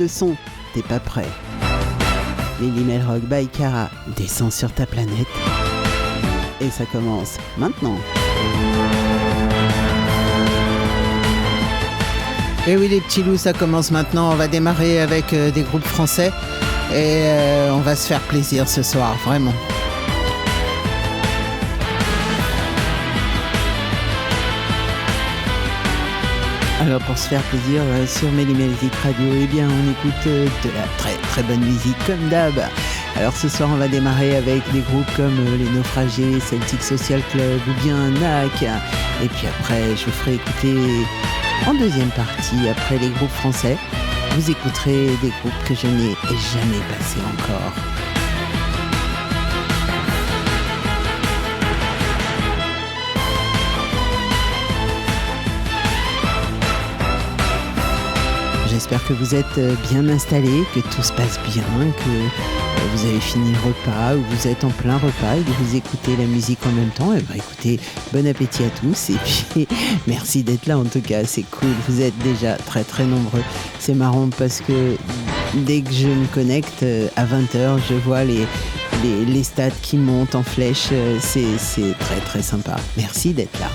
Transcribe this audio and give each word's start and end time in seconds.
le 0.00 0.08
son, 0.08 0.34
t'es 0.74 0.82
pas 0.82 0.98
prêt. 0.98 1.28
Lily 2.60 2.84
Melrock 2.84 3.20
by 3.22 3.46
Cara 3.48 3.90
descend 4.16 4.50
sur 4.50 4.72
ta 4.72 4.86
planète. 4.86 5.28
Et 6.60 6.70
ça 6.70 6.84
commence 6.86 7.36
maintenant. 7.58 7.96
Et 12.66 12.76
oui 12.76 12.88
les 12.88 13.00
petits 13.00 13.22
loups, 13.22 13.36
ça 13.36 13.52
commence 13.52 13.90
maintenant. 13.90 14.32
On 14.32 14.36
va 14.36 14.48
démarrer 14.48 15.00
avec 15.00 15.34
euh, 15.34 15.50
des 15.50 15.62
groupes 15.62 15.84
français. 15.84 16.32
Et 16.92 17.24
euh, 17.24 17.72
on 17.72 17.80
va 17.80 17.94
se 17.94 18.06
faire 18.06 18.20
plaisir 18.20 18.68
ce 18.68 18.82
soir, 18.82 19.14
vraiment. 19.24 19.54
Alors 26.90 27.02
pour 27.02 27.16
se 27.16 27.28
faire 27.28 27.42
plaisir 27.42 27.82
euh, 27.84 28.04
sur 28.04 28.32
Mélimelzik 28.32 28.92
Radio, 28.96 29.28
eh 29.40 29.46
bien 29.46 29.68
on 29.68 29.90
écoute 29.92 30.26
euh, 30.26 30.46
de 30.64 30.70
la 30.70 30.82
très 31.28 31.44
bonne 31.44 31.60
musique 31.60 31.96
comme 32.04 32.28
d'hab. 32.28 32.60
Alors 33.14 33.32
ce 33.32 33.48
soir 33.48 33.68
on 33.72 33.76
va 33.76 33.86
démarrer 33.86 34.34
avec 34.34 34.60
des 34.72 34.80
groupes 34.80 35.06
comme 35.14 35.38
euh, 35.38 35.56
Les 35.56 35.70
Naufragés, 35.70 36.40
Celtic 36.40 36.82
Social 36.82 37.22
Club 37.30 37.60
ou 37.68 37.84
bien 37.84 37.96
NAC. 38.10 38.64
Et 39.22 39.28
puis 39.28 39.46
après 39.46 39.94
je 39.94 40.04
vous 40.06 40.10
ferai 40.10 40.34
écouter 40.34 40.74
en 41.68 41.74
deuxième 41.74 42.10
partie, 42.10 42.68
après 42.68 42.98
les 42.98 43.10
groupes 43.10 43.30
français, 43.30 43.76
vous 44.34 44.50
écouterez 44.50 45.10
des 45.22 45.30
groupes 45.42 45.64
que 45.68 45.76
je 45.76 45.86
n'ai 45.86 46.16
jamais 46.26 46.82
passés 46.90 47.20
encore. 47.20 48.09
J'espère 58.80 59.04
que 59.04 59.12
vous 59.12 59.34
êtes 59.34 59.58
euh, 59.58 59.74
bien 59.90 60.08
installés, 60.08 60.64
que 60.74 60.80
tout 60.80 61.02
se 61.02 61.12
passe 61.12 61.38
bien, 61.52 61.62
que 61.62 62.08
euh, 62.08 62.94
vous 62.94 63.06
avez 63.06 63.20
fini 63.20 63.52
le 63.52 63.58
repas 63.58 64.16
ou 64.16 64.24
vous 64.30 64.48
êtes 64.48 64.64
en 64.64 64.70
plein 64.70 64.96
repas 64.96 65.36
et 65.36 65.42
que 65.42 65.50
vous 65.62 65.76
écoutez 65.76 66.16
la 66.16 66.24
musique 66.24 66.60
en 66.64 66.72
même 66.72 66.88
temps. 66.88 67.12
Et 67.12 67.20
ben 67.20 67.34
écoutez, 67.36 67.78
bon 68.10 68.26
appétit 68.26 68.64
à 68.64 68.70
tous 68.70 69.10
et 69.10 69.16
puis 69.52 69.68
merci 70.06 70.42
d'être 70.42 70.64
là 70.64 70.78
en 70.78 70.84
tout 70.84 71.02
cas, 71.02 71.26
c'est 71.26 71.42
cool. 71.42 71.68
Vous 71.90 72.00
êtes 72.00 72.16
déjà 72.20 72.54
très 72.54 72.82
très 72.82 73.04
nombreux. 73.04 73.42
C'est 73.78 73.94
marrant 73.94 74.30
parce 74.38 74.62
que 74.62 74.96
dès 75.52 75.82
que 75.82 75.92
je 75.92 76.08
me 76.08 76.26
connecte 76.28 76.82
euh, 76.82 77.08
à 77.16 77.26
20h, 77.26 77.80
je 77.86 77.94
vois 77.96 78.24
les, 78.24 78.46
les, 79.04 79.26
les 79.26 79.42
stats 79.42 79.68
qui 79.82 79.98
montent 79.98 80.34
en 80.34 80.42
flèche. 80.42 80.88
C'est 81.20 81.98
très 81.98 82.20
très 82.24 82.40
sympa. 82.40 82.76
Merci 82.96 83.34
d'être 83.34 83.60
là. 83.60 83.68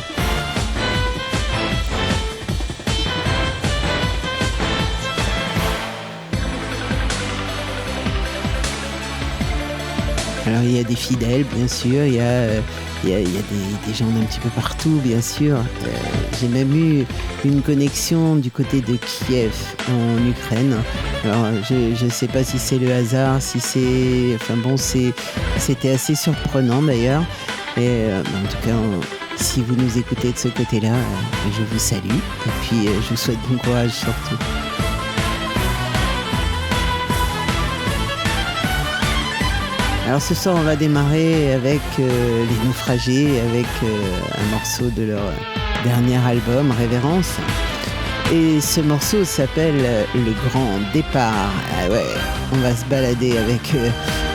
Alors 10.55 10.67
il 10.69 10.77
y 10.77 10.79
a 10.79 10.83
des 10.85 10.95
fidèles, 10.95 11.43
bien 11.53 11.67
sûr, 11.67 12.05
il 12.05 12.13
y 12.13 12.19
a, 12.21 12.45
il 13.03 13.09
y 13.09 13.13
a, 13.13 13.17
des, 13.19 13.93
gens 13.93 14.05
d'un 14.05 14.25
petit 14.25 14.39
peu 14.39 14.47
partout, 14.49 15.01
bien 15.03 15.19
sûr. 15.19 15.57
Euh, 15.57 15.87
J'ai 16.39 16.47
même 16.47 16.73
eu 16.73 17.05
une 17.43 17.61
connexion 17.61 18.37
du 18.37 18.51
côté 18.51 18.79
de 18.79 18.95
Kiev, 18.95 19.51
en 19.91 20.25
Ukraine. 20.29 20.77
Alors 21.25 21.47
je 21.69 22.05
ne 22.05 22.09
sais 22.09 22.27
pas 22.27 22.45
si 22.45 22.57
c'est 22.57 22.77
le 22.79 22.89
hasard, 22.93 23.41
si 23.41 23.59
c'est... 23.59 24.35
Enfin 24.35 24.55
bon, 24.55 24.77
c'est- 24.77 25.13
c'était 25.57 25.89
assez 25.91 26.15
surprenant 26.15 26.81
d'ailleurs. 26.81 27.23
Et 27.75 27.81
euh, 28.07 28.23
bah, 28.23 28.29
en 28.41 28.47
tout 28.47 28.65
cas, 28.65 28.97
si 29.35 29.61
vous 29.61 29.75
nous 29.75 29.97
écoutez 29.97 30.31
de 30.31 30.37
ce 30.37 30.47
côté-là, 30.47 30.93
euh, 30.93 31.49
je 31.57 31.63
vous 31.63 31.79
salue. 31.79 32.07
Et 32.07 32.49
puis 32.61 32.87
je 33.03 33.09
vous 33.09 33.17
souhaite 33.17 33.39
bon 33.49 33.57
courage 33.57 33.91
surtout. 33.91 34.37
Alors 40.07 40.21
ce 40.21 40.35
soir, 40.35 40.55
on 40.55 40.61
va 40.61 40.75
démarrer 40.75 41.53
avec 41.53 41.81
euh, 41.99 42.45
les 42.45 42.67
naufragés, 42.67 43.41
avec 43.41 43.65
euh, 43.83 43.87
un 44.37 44.51
morceau 44.51 44.91
de 44.95 45.03
leur 45.03 45.31
dernier 45.83 46.17
album, 46.17 46.71
Révérence. 46.77 47.31
Et 48.31 48.61
ce 48.61 48.81
morceau 48.81 49.25
s'appelle 49.25 49.79
euh, 49.79 50.03
Le 50.13 50.31
Grand 50.47 50.79
Départ. 50.93 51.49
Ah 51.73 51.89
ouais, 51.89 52.05
on 52.53 52.57
va 52.57 52.75
se 52.75 52.85
balader 52.85 53.35
avec... 53.35 53.73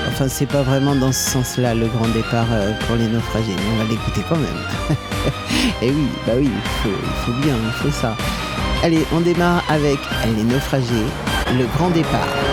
enfin, 0.08 0.26
c'est 0.28 0.46
pas 0.46 0.62
vraiment 0.62 0.96
dans 0.96 1.12
ce 1.12 1.30
sens-là, 1.30 1.76
le 1.76 1.86
grand 1.86 2.08
départ 2.08 2.48
pour 2.86 2.96
les 2.96 3.06
naufragés, 3.06 3.54
mais 3.56 3.72
on 3.74 3.84
va 3.84 3.88
l'écouter 3.88 4.22
quand 4.28 4.38
même. 4.38 4.90
Et 5.82 5.90
oui, 5.90 6.08
bah 6.26 6.32
oui, 6.36 6.50
il 6.84 6.90
faut 7.24 7.32
bien, 7.42 7.54
il 7.54 7.72
faut 7.74 7.92
ça. 7.92 8.16
Allez, 8.82 9.06
on 9.12 9.20
démarre 9.20 9.62
avec 9.68 9.98
les 10.36 10.42
naufragés, 10.42 11.06
Le 11.56 11.66
Grand 11.76 11.90
Départ. 11.90 12.49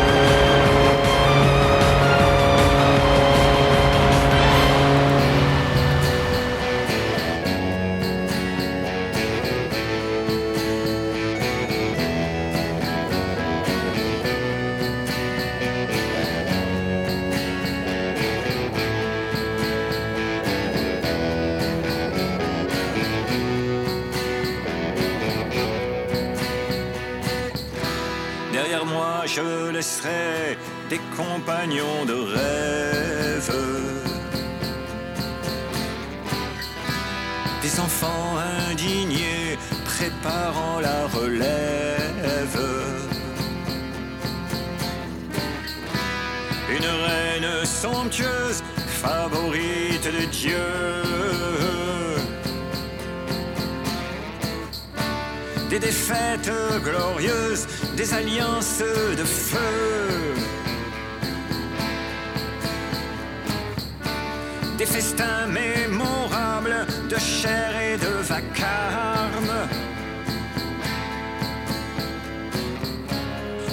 Festins 64.94 65.48
mémorables 65.48 66.86
de 67.10 67.18
chair 67.18 67.70
et 67.88 67.98
de 67.98 68.14
vacarme. 68.32 69.56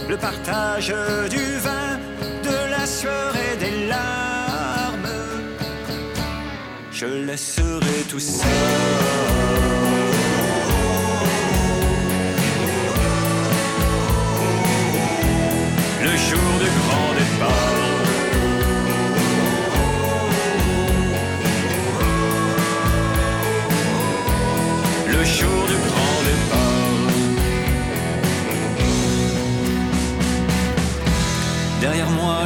Le 0.09 0.17
partage 0.17 0.95
du 1.31 1.45
vin, 1.67 1.99
de 2.49 2.71
la 2.71 2.87
sueur 2.87 3.33
et 3.47 3.57
des 3.65 3.87
larmes. 3.87 5.13
Je 6.93 7.07
laisserai 7.07 7.97
tout 8.11 8.21
ça. 8.21 8.47
le 16.05 16.17
jour 16.17 16.53
du 16.61 16.69
grand 16.79 17.13
départ. 17.15 17.74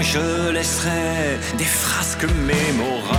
Je 0.02 0.50
laisserai 0.50 1.38
des 1.56 1.64
frasques 1.64 2.26
mémorables. 2.46 3.18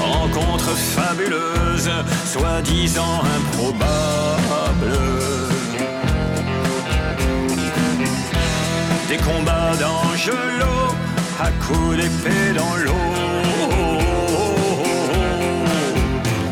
Rencontre 0.00 0.70
fabuleuse, 0.70 1.90
soi-disant 2.26 3.22
improbable. 3.36 4.98
Des 9.08 9.16
combats 9.18 9.76
d'angelots 9.80 10.94
à 11.40 11.50
coups 11.64 11.96
d'épée 11.96 12.52
dans 12.54 12.76
l'eau. 12.76 12.92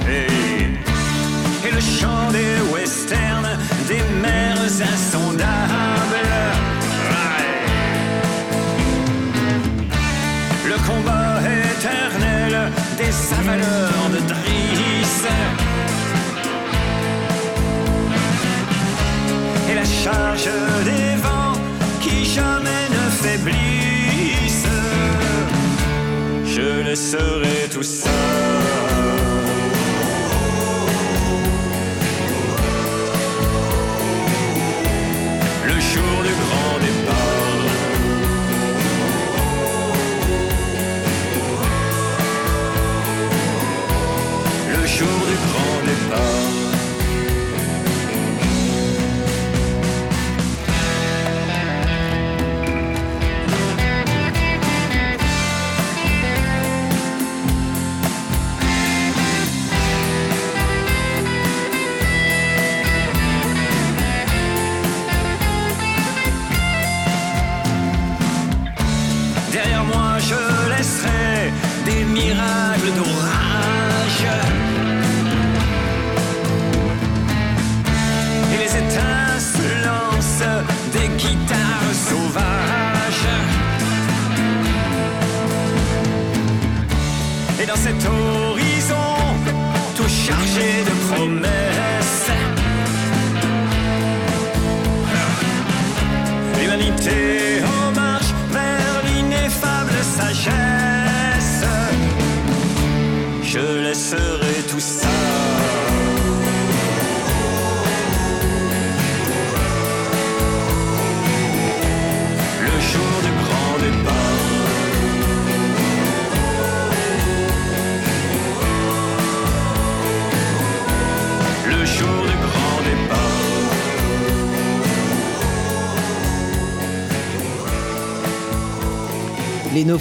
Et, 0.09 1.67
et 1.67 1.71
le 1.71 1.81
chant 1.81 2.31
des 2.33 2.73
westerns, 2.73 3.59
des 3.87 4.03
mers 4.21 4.48
insondables. 4.83 6.29
Ouais. 7.11 7.49
Le 10.69 10.77
combat 10.87 11.41
éternel 11.71 12.53
des 12.99 13.15
avaleurs 13.35 14.09
de 14.13 14.21
Driss. 14.29 14.69
courage 20.09 20.49
des 20.85 21.17
vents 21.23 21.59
qui 22.01 22.25
jamais 22.25 22.87
ne 22.91 23.11
faiblissent. 23.11 24.67
Je 26.45 26.83
laisserai 26.83 27.69
tout 27.73 27.83
ça. 27.83 28.58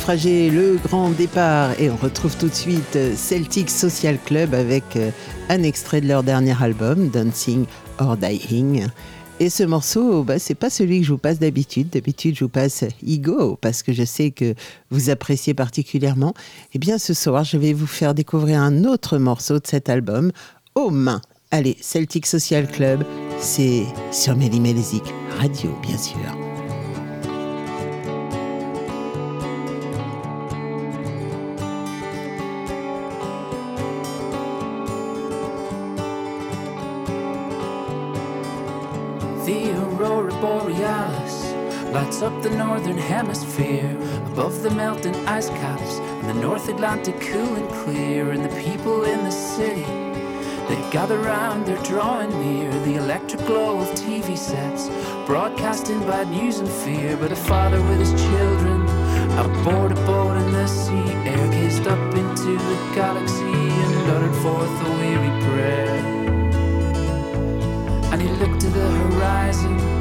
Le 0.06 0.78
grand 0.78 1.10
départ. 1.10 1.72
Et 1.82 1.90
on 1.90 1.96
retrouve 1.98 2.38
tout 2.38 2.48
de 2.48 2.54
suite 2.54 2.96
euh, 2.96 3.14
Celtic 3.16 3.70
Social 3.70 4.18
Club 4.24 4.54
avec 4.54 4.84
euh, 4.96 5.10
un 5.50 5.64
extrait 5.64 6.00
de 6.00 6.08
leur 6.08 6.24
dernier 6.24 6.54
album, 6.62 7.10
Dancing 7.10 7.66
or 7.98 8.16
Dying. 8.16 8.88
Et 9.40 9.50
ce 9.50 9.64
morceau, 9.64 10.24
bah, 10.24 10.40
c'est 10.40 10.56
pas 10.56 10.70
celui 10.70 11.02
que 11.02 11.08
je 11.08 11.12
vous 11.12 11.18
passe 11.18 11.40
d'habitude. 11.40 11.90
D'habitude, 11.90 12.36
je 12.38 12.46
vous 12.46 12.50
passe 12.50 12.86
Ego 13.06 13.58
parce 13.60 13.84
que 13.84 13.92
je 13.92 14.04
sais 14.04 14.32
que 14.32 14.54
vous 14.92 15.10
appréciez 15.10 15.54
particulièrement. 15.54 16.34
Eh 16.74 16.80
bien, 16.80 17.00
ce 17.00 17.14
soir, 17.14 17.44
je 17.44 17.58
vais 17.58 17.74
vous 17.74 17.88
faire 17.88 18.14
découvrir 18.14 18.62
un 18.62 18.86
autre 18.86 19.18
morceau 19.18 19.60
de 19.60 19.68
cet 19.68 19.90
album, 19.90 20.32
Aux 20.76 20.92
mains. 20.92 21.22
Allez, 21.52 21.76
Celtic 21.82 22.28
Social 22.28 22.68
Club, 22.68 23.04
c'est 23.40 23.84
sur 24.12 24.36
Mélimélésique 24.36 25.14
Radio, 25.40 25.72
bien 25.82 25.98
sûr. 25.98 26.47
Borealis 40.42 41.54
lights 41.94 42.22
up 42.22 42.42
the 42.42 42.50
northern 42.50 42.98
hemisphere 42.98 43.92
above 44.32 44.62
the 44.62 44.72
melting 44.72 45.16
ice 45.28 45.50
caps 45.50 46.00
and 46.00 46.30
the 46.30 46.42
North 46.42 46.68
Atlantic 46.70 47.20
cool 47.22 47.56
and 47.56 47.70
clear. 47.84 48.32
And 48.32 48.44
the 48.44 48.62
people 48.62 49.04
in 49.06 49.24
the 49.24 49.32
city 49.32 49.86
they 50.68 50.92
gather 50.92 51.18
round, 51.18 51.66
they're 51.66 51.82
drawing 51.84 52.30
near 52.42 52.70
the 52.82 52.96
electric 52.96 53.40
glow 53.46 53.80
of 53.80 53.88
TV 53.92 54.38
sets, 54.38 54.90
broadcasting 55.26 56.00
bad 56.02 56.28
news 56.30 56.60
and 56.60 56.68
fear. 56.68 57.16
But 57.16 57.32
a 57.32 57.38
father 57.38 57.82
with 57.84 58.00
his 58.00 58.12
children 58.12 58.82
aboard 59.40 59.94
a 59.94 59.96
boat 60.06 60.36
in 60.36 60.52
the 60.52 60.68
sea, 60.68 61.10
air 61.26 61.48
gazed 61.52 61.88
up 61.88 62.14
into 62.16 62.58
the 62.58 62.92
galaxy 62.94 63.44
and 63.84 64.12
uttered 64.12 64.36
forth 64.44 64.82
a 64.86 64.90
weary 65.00 65.42
prayer. 65.46 66.18
And 68.12 68.22
he 68.22 68.28
looked 68.28 68.60
to 68.62 68.70
the 68.70 68.90
horizon, 68.90 69.97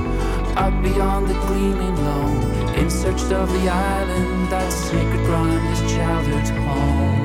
out 0.57 0.83
beyond 0.83 1.29
the 1.29 1.35
gleaming 1.47 1.97
loam, 1.97 2.43
in 2.77 2.91
search 2.91 3.23
of 3.33 3.53
the 3.53 3.69
island, 3.69 4.51
that 4.51 4.73
sacred 4.73 5.25
ground, 5.27 5.61
his 5.69 5.93
childhood's. 5.93 6.51
Home. 6.51 7.16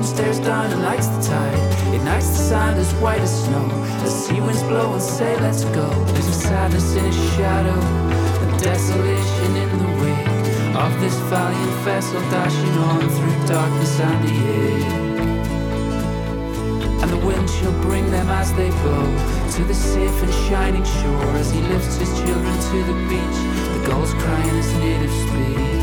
Moon 0.00 0.06
stares 0.06 0.38
down 0.40 0.70
and 0.72 0.82
lights 0.82 1.08
the 1.08 1.22
tide. 1.22 1.94
Ignites 1.94 2.28
the 2.30 2.36
sand 2.36 2.78
as 2.78 2.92
white 2.94 3.20
as 3.20 3.44
snow. 3.44 3.68
The 4.02 4.06
sea 4.06 4.40
winds 4.40 4.62
blow 4.62 4.92
and 4.92 5.02
say, 5.02 5.38
Let's 5.40 5.64
go. 5.64 5.88
There's 6.12 6.28
a 6.28 6.32
sadness 6.32 6.94
in 6.94 7.04
his 7.04 7.34
shadow, 7.34 7.78
a 8.44 8.58
desolation 8.58 9.56
in 9.56 9.70
the 9.78 9.90
wake 10.00 10.28
of 10.76 11.00
this 11.00 11.16
valiant 11.28 11.72
vessel 11.84 12.20
dashing 12.30 12.76
on 12.88 13.00
through 13.00 13.46
darkness 13.46 14.00
and 14.00 14.28
the 14.28 14.34
air. 14.58 15.00
And 17.02 17.10
the 17.10 17.26
wind 17.26 17.48
shall 17.48 17.76
bring 17.82 18.10
them 18.10 18.28
as 18.28 18.52
they 18.54 18.70
blow 18.82 19.06
to 19.54 19.64
the 19.64 19.74
safe 19.74 20.22
and 20.22 20.32
shining 20.48 20.84
shore 20.84 21.32
as 21.42 21.50
he 21.50 21.60
lifts 21.62 21.96
his 21.96 22.12
children 22.20 22.56
to 22.70 22.78
the 22.90 22.96
beach. 23.08 23.38
The 23.74 23.86
gulls 23.86 24.14
cry 24.14 24.42
in 24.48 24.54
his 24.56 24.72
native 24.74 25.12
speech. 25.12 25.79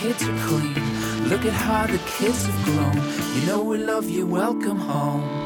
Kids 0.00 0.22
are 0.28 0.38
clean. 0.46 0.74
Look 1.28 1.44
at 1.44 1.52
how 1.52 1.86
the 1.86 1.98
kids 1.98 2.46
have 2.46 2.64
grown. 2.64 2.96
You 3.34 3.46
know 3.46 3.62
we 3.62 3.78
love 3.78 4.08
you, 4.08 4.26
welcome 4.26 4.78
home. 4.78 5.45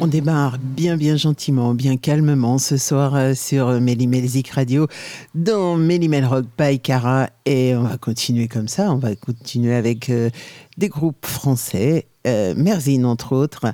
On 0.00 0.06
démarre 0.06 0.58
bien 0.58 0.96
bien 0.96 1.16
gentiment, 1.16 1.74
bien 1.74 1.96
calmement 1.96 2.58
ce 2.58 2.76
soir 2.76 3.14
euh, 3.14 3.34
sur 3.34 3.80
Mélimelzik 3.80 4.50
Radio 4.50 4.88
dans 5.34 5.76
Mélimel 5.76 6.24
Rock 6.24 6.46
by 6.58 6.80
Cara. 6.80 7.30
Et 7.46 7.76
on 7.76 7.82
va 7.82 7.96
continuer 7.96 8.48
comme 8.48 8.66
ça, 8.66 8.90
on 8.90 8.96
va 8.96 9.14
continuer 9.14 9.74
avec 9.74 10.10
euh, 10.10 10.30
des 10.76 10.88
groupes 10.88 11.24
français, 11.24 12.06
euh, 12.26 12.54
Merzine 12.56 13.04
entre 13.04 13.32
autres, 13.32 13.66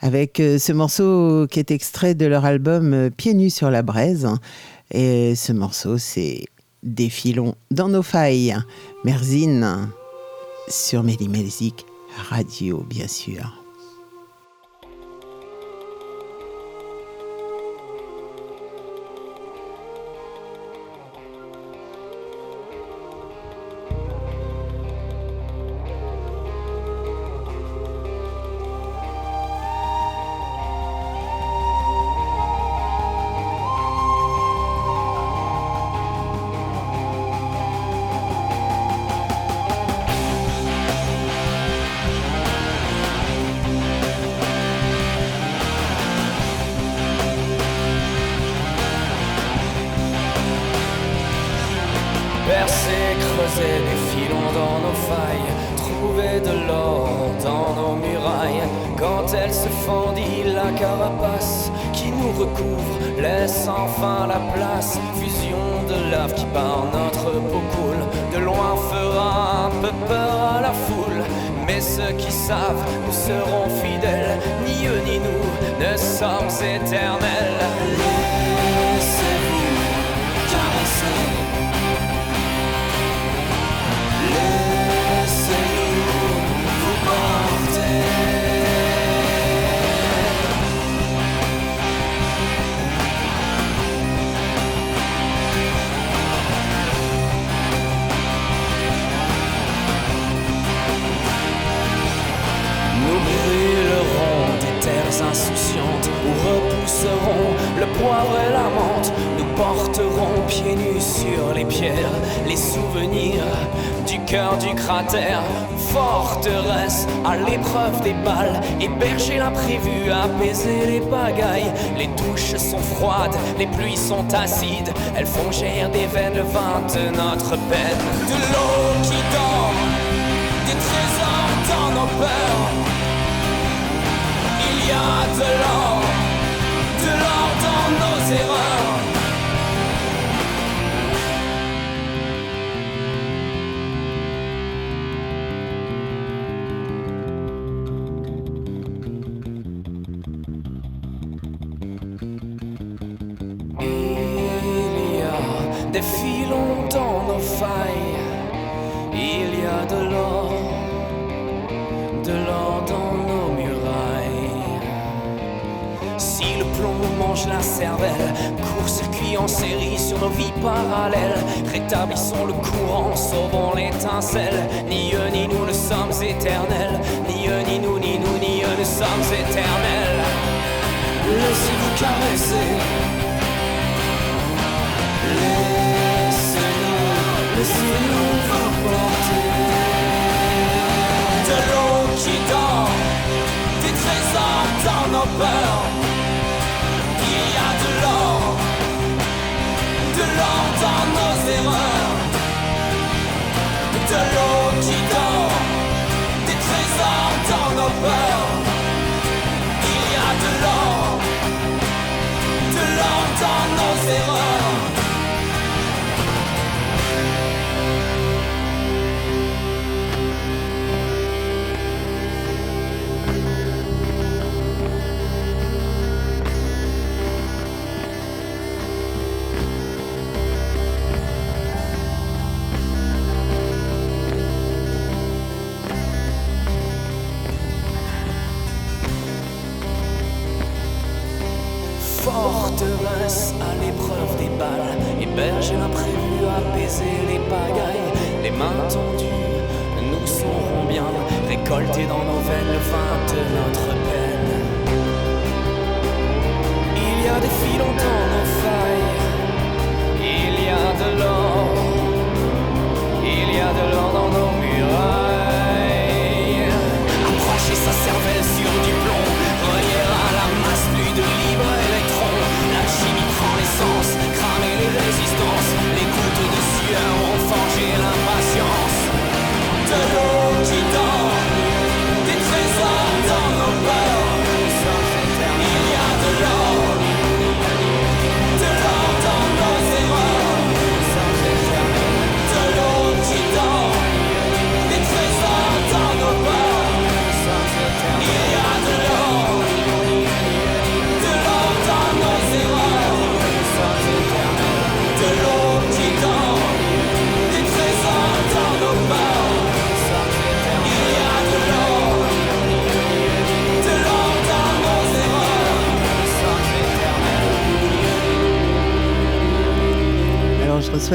avec 0.00 0.38
ce 0.38 0.72
morceau 0.72 1.46
qui 1.50 1.58
est 1.58 1.70
extrait 1.70 2.14
de 2.14 2.26
leur 2.26 2.44
album 2.44 3.10
Pieds 3.10 3.34
nus 3.34 3.50
sur 3.50 3.70
la 3.70 3.82
braise. 3.82 4.28
Et 4.92 5.34
ce 5.34 5.52
morceau 5.52 5.98
c'est 5.98 6.44
Défilons 6.82 7.54
dans 7.70 7.88
nos 7.88 8.02
failles, 8.02 8.56
Merzine 9.04 9.88
sur 10.68 11.02
Mélimelzik 11.02 11.86
Radio 12.16 12.82
bien 12.82 13.08
sûr. 13.08 13.61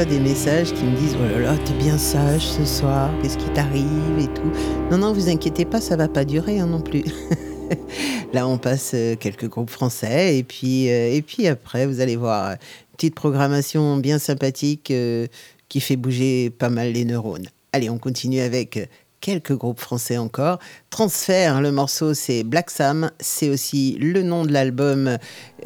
Des 0.04 0.18
messages 0.20 0.72
qui 0.72 0.82
me 0.84 0.96
disent 0.96 1.16
Oh 1.20 1.24
là 1.32 1.38
là, 1.40 1.54
t'es 1.64 1.72
bien 1.74 1.98
sage 1.98 2.46
ce 2.46 2.64
soir, 2.64 3.10
qu'est-ce 3.22 3.36
qui 3.38 3.48
t'arrive 3.50 4.18
et 4.18 4.26
tout. 4.28 4.50
Non, 4.90 4.98
non, 4.98 5.12
vous 5.12 5.28
inquiétez 5.28 5.64
pas, 5.64 5.80
ça 5.80 5.96
va 5.96 6.08
pas 6.08 6.24
durer 6.24 6.60
hein, 6.60 6.66
non 6.66 6.80
plus. 6.80 7.04
Là, 8.32 8.46
on 8.46 8.58
passe 8.58 8.92
euh, 8.94 9.14
quelques 9.16 9.48
groupes 9.48 9.70
français 9.70 10.36
et 10.38 10.42
puis, 10.42 10.90
euh, 10.90 11.12
et 11.14 11.22
puis 11.22 11.46
après, 11.46 11.86
vous 11.86 12.00
allez 12.00 12.16
voir, 12.16 12.46
euh, 12.46 12.52
une 12.52 12.96
petite 12.96 13.14
programmation 13.14 13.96
bien 13.96 14.18
sympathique 14.18 14.90
euh, 14.90 15.26
qui 15.68 15.80
fait 15.80 15.96
bouger 15.96 16.50
pas 16.50 16.68
mal 16.70 16.92
les 16.92 17.04
neurones. 17.04 17.46
Allez, 17.72 17.88
on 17.90 17.98
continue 17.98 18.40
avec 18.40 18.76
euh, 18.76 18.86
quelques 19.20 19.54
groupes 19.54 19.80
français 19.80 20.16
encore. 20.18 20.58
Transfert, 20.90 21.60
le 21.60 21.72
morceau 21.72 22.14
c'est 22.14 22.42
Black 22.42 22.70
Sam, 22.70 23.10
c'est 23.20 23.48
aussi 23.50 23.96
le 24.00 24.22
nom 24.22 24.44
de 24.44 24.52
l'album 24.52 25.16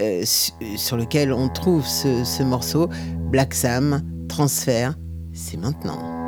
euh, 0.00 0.22
su- 0.24 0.52
sur 0.76 0.96
lequel 0.96 1.32
on 1.32 1.48
trouve 1.48 1.86
ce, 1.86 2.24
ce 2.24 2.42
morceau. 2.42 2.88
Black 3.30 3.54
Sam, 3.54 4.02
Transfert, 4.32 4.94
c'est 5.34 5.58
maintenant. 5.58 6.21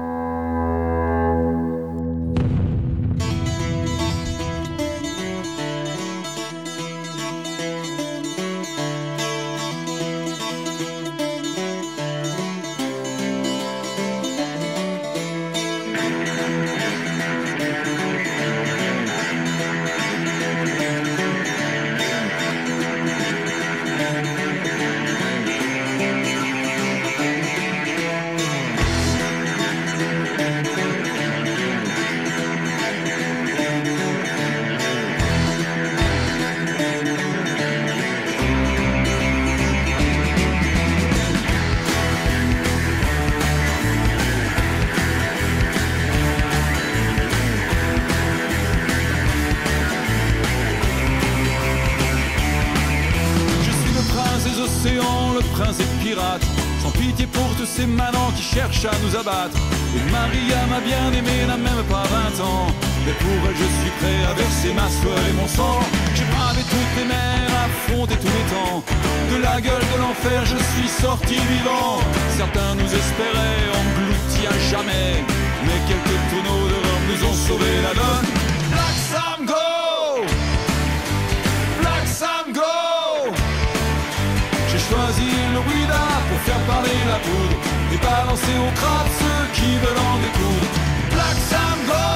J'ai 84.74 84.80
choisi 84.80 85.30
le 85.54 85.60
Ouida 85.60 86.04
pour 86.28 86.40
faire 86.40 86.58
parler 86.66 86.98
la 87.06 87.18
poudre 87.22 87.58
et 87.92 87.98
balancer 87.98 88.56
au 88.58 88.70
crâne 88.74 89.10
ceux 89.20 89.42
qui 89.54 89.70
veulent 89.78 90.04
en 90.10 90.18
découdre. 90.18 90.74
Black 91.14 91.38
Sam 91.48 91.78
Go! 91.86 92.10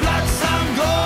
Black 0.00 0.26
Sam 0.40 0.64
Go! 0.80 0.96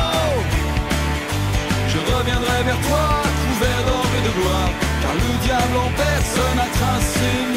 Je 1.88 1.98
reviendrai 1.98 2.62
vers 2.62 2.80
toi, 2.86 3.06
couvert 3.42 3.82
d'or 3.88 4.06
et 4.18 4.22
de 4.28 4.32
gloire, 4.38 4.70
car 5.02 5.14
le 5.14 5.30
diable 5.42 5.76
en 5.84 5.90
personne 5.98 6.58
a 6.66 6.68
tracé 6.78 7.49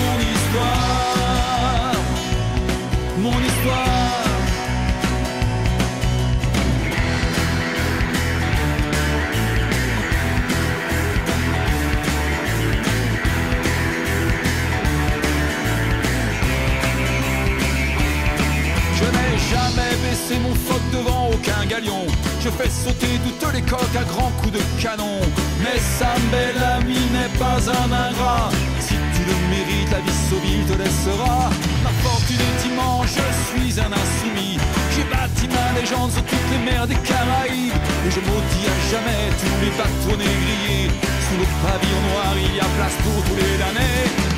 mon 20.39 20.53
phoque 20.53 20.87
devant 20.91 21.29
aucun 21.33 21.65
galion. 21.65 22.05
Je 22.39 22.49
fais 22.49 22.69
sauter 22.69 23.19
toutes 23.23 23.53
les 23.53 23.61
coques 23.61 23.97
à 23.97 24.03
grands 24.03 24.31
coups 24.41 24.53
de 24.53 24.63
canon. 24.81 25.19
Mais 25.63 25.79
Sam 25.97 26.21
Bellamy 26.31 26.99
n'est 27.11 27.37
pas 27.37 27.59
un 27.69 27.91
ingrat. 27.91 28.49
Si 28.79 28.95
tu 29.15 29.21
le 29.29 29.35
mérites, 29.49 29.91
la 29.91 29.99
vie 29.99 30.19
sauvie 30.29 30.63
te 30.67 30.75
laissera. 30.77 31.49
Ma 31.83 31.93
fortune 32.03 32.39
est 32.39 32.67
immense, 32.67 33.07
je 33.07 33.27
suis 33.49 33.79
un 33.79 33.91
insoumis. 33.91 34.57
J'ai 34.95 35.05
bâti 35.05 35.47
ma 35.47 35.79
légende 35.79 36.11
sur 36.11 36.23
toutes 36.23 36.49
les 36.51 36.71
mers 36.71 36.87
des 36.87 36.99
Caraïbes. 37.07 37.79
Et 38.05 38.11
je 38.11 38.19
maudis 38.19 38.65
à 38.67 38.77
jamais 38.91 39.23
tous 39.39 39.57
les 39.63 39.71
bateaux 39.77 40.17
négriers. 40.17 40.89
Sous 41.25 41.37
le 41.37 41.47
pavillon 41.63 42.01
noir, 42.11 42.33
il 42.37 42.55
y 42.55 42.59
a 42.59 42.69
place 42.77 42.97
pour 43.03 43.23
tous 43.23 43.35
les 43.35 43.57
damnés. 43.57 44.33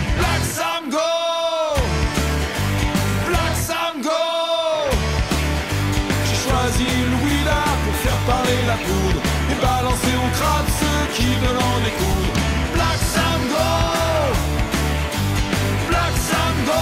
Black 12.73 12.99
Sambo 13.13 13.67
Black 15.89 16.15
Sambo 16.29 16.81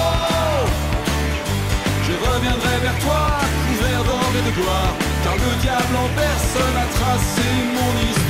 Je 2.05 2.13
reviendrai 2.13 2.77
vers 2.81 2.99
toi, 2.99 3.23
couvert 3.67 4.03
d'or 4.03 4.31
et 4.37 4.49
de 4.49 4.55
gloire, 4.55 4.93
car 5.23 5.33
le 5.33 5.61
diable 5.61 5.95
en 5.95 6.09
personne 6.15 6.77
a 6.77 6.87
tracé 6.97 7.49
mon 7.73 7.93
histoire. 8.01 8.22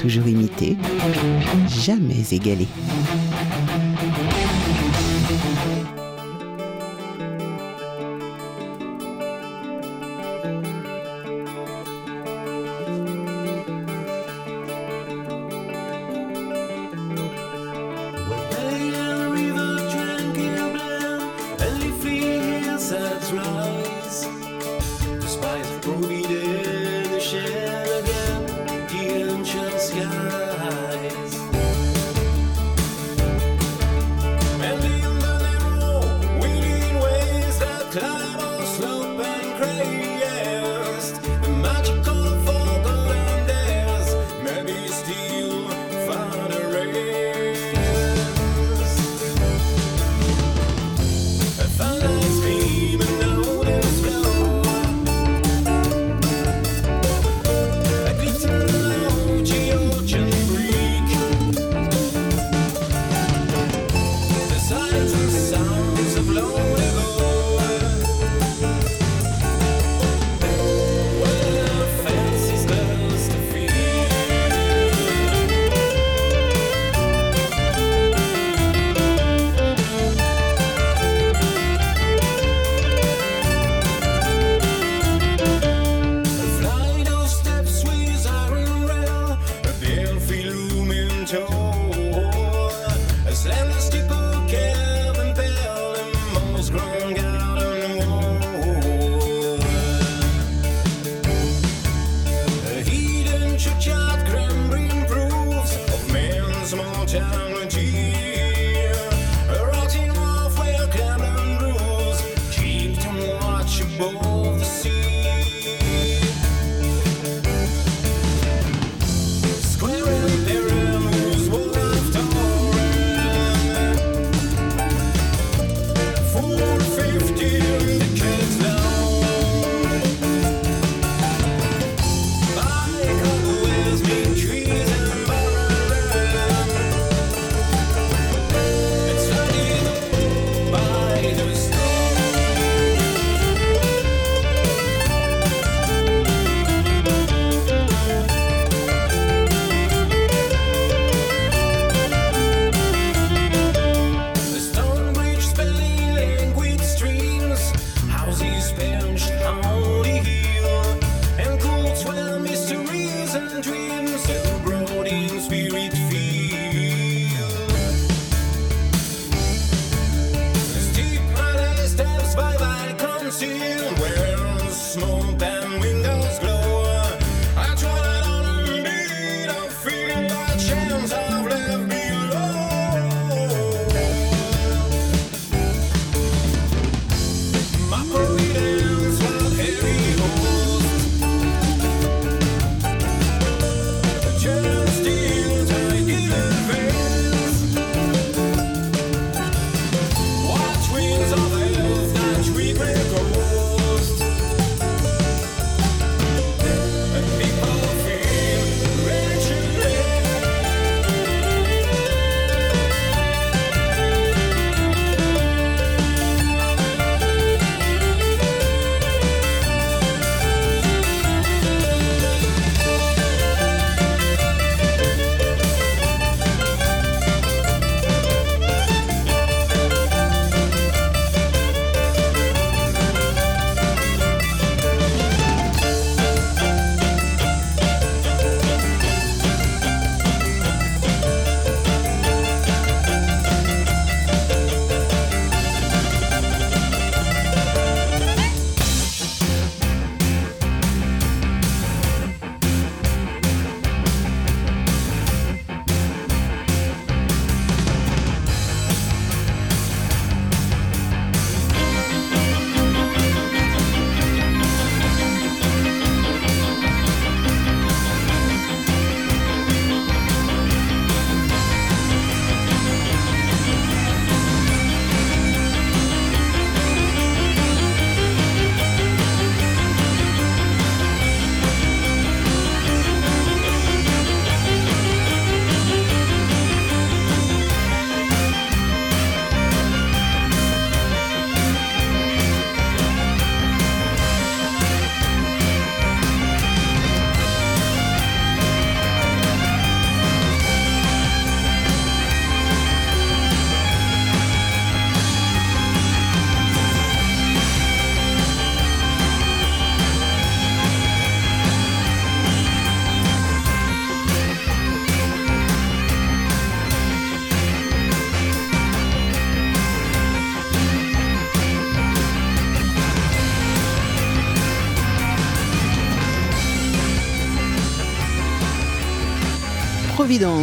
toujours 0.00 0.26
imité, 0.28 0.78
jamais 1.68 2.24
égalé. 2.32 2.66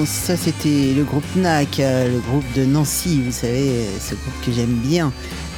Ça 0.06 0.38
c'était 0.38 0.94
le 0.96 1.04
groupe 1.04 1.24
NAC, 1.36 1.80
euh, 1.80 2.12
le 2.12 2.20
groupe 2.20 2.46
de 2.56 2.66
Nancy, 2.66 3.22
vous 3.22 3.32
savez, 3.32 3.70
euh, 3.70 4.00
ce 4.00 4.16
groupe 4.16 4.46
que 4.46 4.52
j'aime 4.52 4.76
bien. 4.84 5.12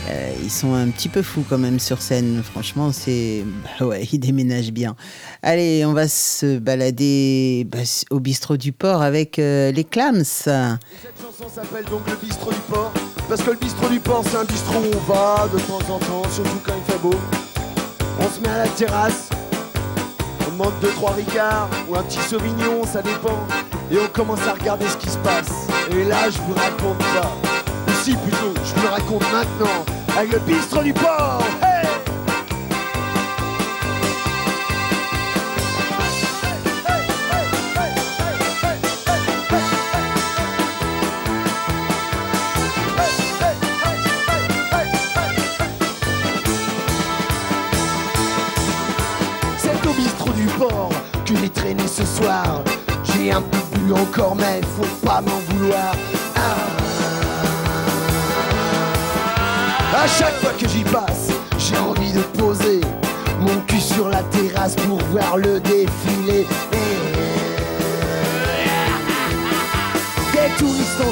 Euh, 0.10 0.32
ils 0.41 0.49
sont 0.49 0.73
un 0.73 0.89
petit 0.89 1.10
peu 1.10 1.21
fous 1.21 1.45
quand 1.47 1.58
même 1.58 1.80
sur 1.80 2.02
scène, 2.02 2.41
franchement, 2.43 2.91
c'est. 2.91 3.43
Bah 3.80 3.86
ouais, 3.86 4.04
ils 4.12 4.19
déménagent 4.19 4.71
bien. 4.71 4.95
Allez, 5.43 5.86
on 5.86 5.93
va 5.93 6.08
se 6.08 6.58
balader 6.58 7.67
bah, 7.69 7.80
au 8.10 8.19
bistrot 8.19 8.58
du 8.58 8.71
port 8.71 9.02
avec 9.02 9.38
euh, 9.39 9.71
les 9.71 9.84
Clams. 9.84 10.23
Cette 10.23 10.80
chanson 11.21 11.54
s'appelle 11.54 11.86
donc 11.86 12.02
le 12.08 12.15
bistrot 12.15 12.52
du 12.52 12.60
port. 12.69 12.91
Parce 13.28 13.43
que 13.43 13.52
le 13.52 13.58
bistrot 13.58 13.89
du 13.89 13.99
port, 13.99 14.23
c'est 14.28 14.38
un 14.38 14.45
bistrot 14.45 14.80
où 14.80 14.97
on 14.97 15.13
va 15.13 15.47
de 15.54 15.60
temps 15.60 15.93
en 15.93 15.99
temps, 15.99 16.23
surtout 16.34 16.60
quand 16.65 16.73
il 16.75 16.91
fait 16.91 16.99
beau. 16.99 17.13
On 18.19 18.30
se 18.30 18.41
met 18.41 18.49
à 18.49 18.65
la 18.65 18.67
terrasse, 18.67 19.30
on 20.59 20.65
demande 20.65 20.79
deux, 20.81 20.89
trois 20.89 21.11
ricards 21.11 21.69
ou 21.87 21.95
un 21.95 22.03
petit 22.03 22.19
sauvignon, 22.19 22.83
ça 22.85 23.01
dépend. 23.01 23.47
Et 23.91 23.97
on 23.97 24.07
commence 24.07 24.45
à 24.47 24.53
regarder 24.53 24.87
ce 24.87 24.97
qui 24.97 25.09
se 25.09 25.17
passe. 25.19 25.67
Et 25.91 26.03
là, 26.03 26.29
je 26.29 26.37
vous 26.39 26.53
raconte 26.53 26.97
pas. 26.97 27.31
Ou 27.87 27.91
si 28.03 28.15
plutôt, 28.15 28.53
je 28.63 28.73
vous 28.75 28.81
le 28.81 28.89
raconte 28.89 29.31
maintenant. 29.31 29.85
Avec 30.17 30.33
le 30.33 30.39
bistrot 30.39 30.83
du 30.83 30.93
port. 30.93 31.43
Ce 51.88 52.05
soir. 52.05 52.63
J'ai 53.03 53.32
un 53.32 53.41
peu 53.41 53.58
bu 53.75 53.93
encore, 53.93 54.36
mais 54.36 54.62
faut 54.75 55.05
pas 55.05 55.21
m'en 55.21 55.39
vouloir. 55.49 55.93
Ah. 56.36 56.58
À 60.03 60.08
chaque 60.08 60.36
fois 60.36 60.51
que 60.60 60.67
j'y 60.67 60.84
passe, 60.84 61.29
j'ai 61.58 61.77
envie 61.77 62.12
de 62.12 62.21
poser 62.39 62.82
mon 63.41 63.60
cul 63.67 63.79
sur 63.79 64.10
la 64.10 64.23
terrasse 64.23 64.75
pour 64.75 64.99
voir 65.12 65.38
le 65.38 65.60
défilé. 65.60 66.47
Des 70.34 70.49
touristes 70.58 71.01
en 71.01 71.12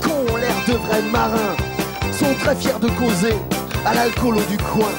qui 0.00 0.08
ont 0.08 0.36
l'air 0.36 0.54
de 0.66 0.74
vrais 0.74 1.02
marins 1.02 1.56
sont 2.12 2.34
très 2.40 2.56
fiers 2.56 2.78
de 2.80 2.88
causer 2.90 3.36
à 3.84 3.94
l'alcoolo 3.94 4.40
du 4.48 4.56
coin 4.56 4.92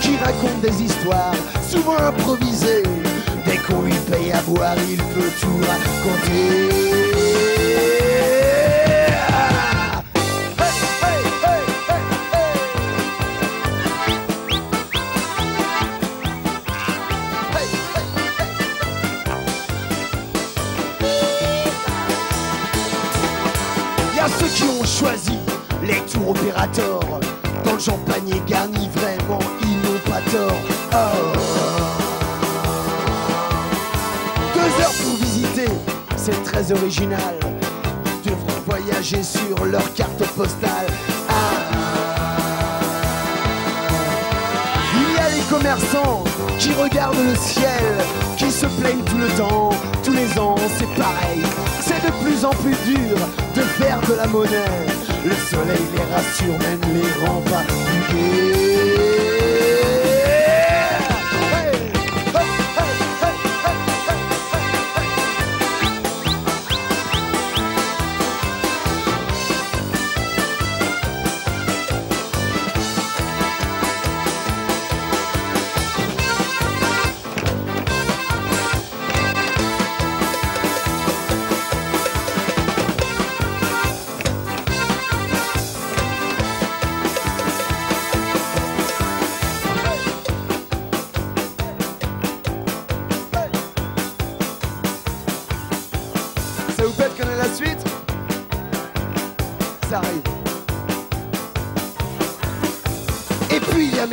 qui 0.00 0.16
raconte 0.18 0.60
des 0.60 0.82
histoires 0.82 1.34
souvent 1.68 1.96
improvisées. 1.98 2.82
Dès 3.46 3.58
qu'on 3.58 3.82
lui 3.82 3.94
paye 4.10 4.32
à 4.32 4.42
boire, 4.42 4.76
il 4.88 4.96
peut 4.96 5.30
tout 5.40 5.58
raconter. 5.58 6.76
Ah 24.28 24.44
qui 24.56 24.64
ont 24.64 24.84
choisi 24.84 25.38
les 25.84 26.00
tours 26.10 26.30
opérateurs. 26.30 27.00
Dans 27.64 27.74
le 27.74 27.78
champagne 27.78 28.40
garni, 28.48 28.85
très 36.56 36.72
original. 36.72 37.34
Ils 38.24 38.30
devront 38.30 38.60
voyager 38.66 39.22
sur 39.22 39.64
leur 39.66 39.92
carte 39.92 40.24
postale. 40.34 40.86
Ah. 41.28 41.34
Il 44.94 45.14
y 45.14 45.18
a 45.18 45.28
les 45.36 45.42
commerçants 45.50 46.24
qui 46.58 46.72
regardent 46.72 47.24
le 47.28 47.34
ciel, 47.36 47.84
qui 48.38 48.50
se 48.50 48.66
plaignent 48.80 49.04
tout 49.04 49.18
le 49.18 49.28
temps, 49.36 49.70
tous 50.02 50.12
les 50.12 50.38
ans, 50.38 50.56
c'est 50.78 50.88
pareil. 50.94 51.42
C'est 51.80 52.02
de 52.06 52.12
plus 52.24 52.44
en 52.44 52.50
plus 52.50 52.76
dur 52.86 53.16
de 53.54 53.60
faire 53.60 54.00
de 54.08 54.14
la 54.14 54.26
monnaie. 54.26 54.86
Le 55.26 55.34
soleil 55.34 55.82
les 55.94 56.14
rassure, 56.14 56.58
même 56.58 56.80
les 56.94 57.26
rend 57.26 57.40
pas 57.42 57.64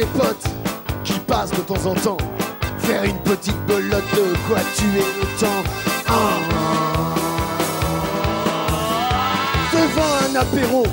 potes 0.06 0.48
qui 1.04 1.20
passent 1.20 1.52
de 1.52 1.62
temps 1.62 1.86
en 1.86 1.96
temps 1.96 2.18
faire 2.84 3.04
une 3.04 3.18
petite 3.20 3.58
belote 3.66 4.04
de 4.14 4.38
quoi 4.48 4.60
tuer 4.76 5.06
le 5.20 5.40
temps. 5.40 5.64
Ah. 6.08 6.40
Devant 9.72 10.14
un 10.30 10.36
apéro, 10.42 10.84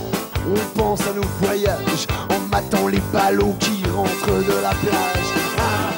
on 0.47 0.79
pense 0.79 1.01
à 1.03 1.13
nos 1.13 1.27
voyages 1.41 2.07
en 2.31 2.39
matant 2.49 2.89
les 2.89 3.03
ballots 3.13 3.55
qui 3.59 3.83
rentrent 3.95 4.45
de 4.47 4.63
la 4.63 4.71
plage. 4.71 5.31
Ah. 5.59 5.93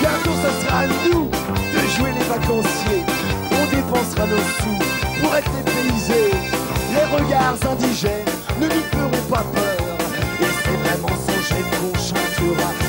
Bientôt 0.00 0.36
ça 0.42 0.66
sera 0.66 0.78
à 0.80 0.86
nous 0.86 1.28
de 1.28 1.80
jouer 1.96 2.12
les 2.12 2.24
vacanciers. 2.24 3.04
On 3.50 3.76
dépensera 3.76 4.26
nos 4.26 4.36
sous 4.60 5.20
pour 5.20 5.34
être 5.34 5.50
dépaysés. 5.64 6.32
Les 6.92 7.04
regards 7.16 7.56
indigènes 7.72 8.24
ne 8.60 8.66
nous 8.66 8.97
pas 9.28 9.44
peur. 9.54 9.98
Et 10.40 10.44
c'est 10.64 11.04
en 11.04 11.08
son 11.08 11.42
gêne 11.48 11.64
qu'on 11.80 11.98
chantera 11.98 12.87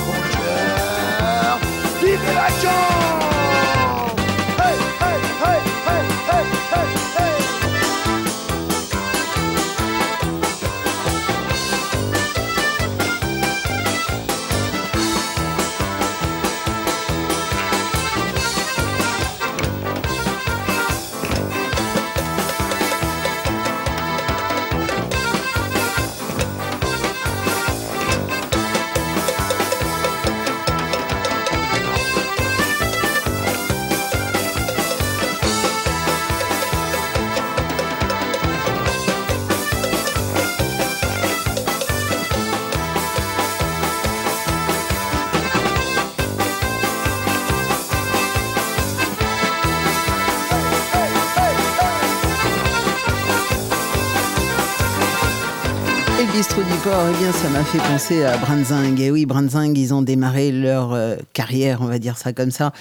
port, 56.90 57.06
eh 57.10 57.18
bien, 57.18 57.32
ça 57.32 57.50
m'a 57.50 57.64
fait 57.64 57.78
penser 57.78 58.24
à 58.24 58.38
Branzing. 58.38 59.00
Et 59.00 59.12
oui, 59.12 59.26
Branzing, 59.26 59.78
ils 59.78 59.94
ont 59.94 60.02
démarré 60.02 60.52
leur 60.52 60.94
euh, 60.94 61.16
carrière, 61.34 61.80
on 61.82 61.86
va 61.86 62.00
dire 62.00 62.18
ça 62.18 62.34
comme 62.34 62.52
ça, 62.52 62.72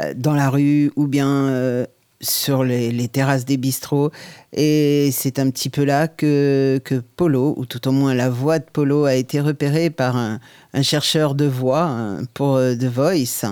euh, 0.00 0.14
dans 0.16 0.34
la 0.34 0.50
rue 0.50 0.92
ou 0.96 1.06
bien 1.06 1.28
euh, 1.28 1.86
sur 2.20 2.64
les, 2.64 3.08
terrasses 3.08 3.44
des 3.44 3.56
bistrots. 3.56 4.10
Et 4.52 5.10
c'est 5.12 5.38
un 5.38 5.50
petit 5.50 5.68
peu 5.68 5.84
là 5.84 6.06
que, 6.06 6.80
que 6.84 6.94
Polo, 6.94 7.54
ou 7.56 7.66
tout 7.66 7.88
au 7.88 7.92
moins 7.92 8.14
la 8.14 8.30
voix 8.30 8.58
de 8.58 8.66
Polo, 8.72 9.04
a 9.04 9.14
été 9.14 9.40
repérée 9.40 9.90
par 9.90 10.16
un, 10.16 10.38
un 10.72 10.82
chercheur 10.82 11.34
de 11.34 11.46
voix 11.46 11.82
hein, 11.82 12.20
pour 12.34 12.58
The 12.58 12.84
Voice. 12.84 13.46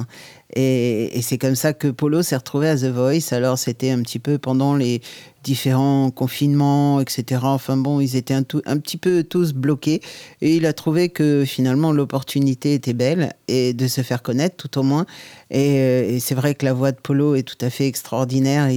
Et, 0.55 1.21
c'est 1.23 1.39
comme 1.39 1.57
ça 1.57 1.73
que 1.73 1.89
Polo 1.89 2.23
s'est 2.23 2.37
retrouvé 2.37 2.69
à 2.69 2.77
The 2.77 2.85
Voice. 2.85 3.33
Alors 3.33 3.59
c'était 3.59 3.91
un 3.91 4.03
petit 4.03 4.21
peu 4.21 4.39
pendant 4.39 4.77
les 4.77 5.01
différents 5.43 6.11
confinements, 6.11 7.01
etc. 7.01 7.41
Enfin 7.45 7.77
bon, 7.77 8.01
ils 8.01 8.17
étaient 8.17 8.35
un, 8.35 8.45
petit 8.45 8.97
peu 8.97 9.25
tous 9.25 9.53
bloqués. 9.53 10.01
Et 10.41 10.57
il 10.57 10.67
a 10.67 10.73
trouvé 10.73 11.09
que 11.09 11.45
finalement 11.45 11.93
l'opportunité 11.93 12.75
était 12.75 12.93
belle 12.93 13.35
et 13.49 13.75
de 13.75 13.89
se 13.89 14.03
faire 14.03 14.23
connaître 14.23 14.57
tout 14.57 14.79
au 14.79 14.83
moins. 14.85 15.07
Et, 15.51 15.79
euh, 15.81 16.19
c'est 16.21 16.37
vrai 16.37 16.55
que 16.55 16.65
la 16.65 16.73
voix 16.73 16.93
de 16.93 17.01
Polo 17.01 17.35
est 17.35 17.43
tout 17.43 17.63
à 17.65 17.71
fait 17.71 17.89
extraordinaire. 17.89 18.69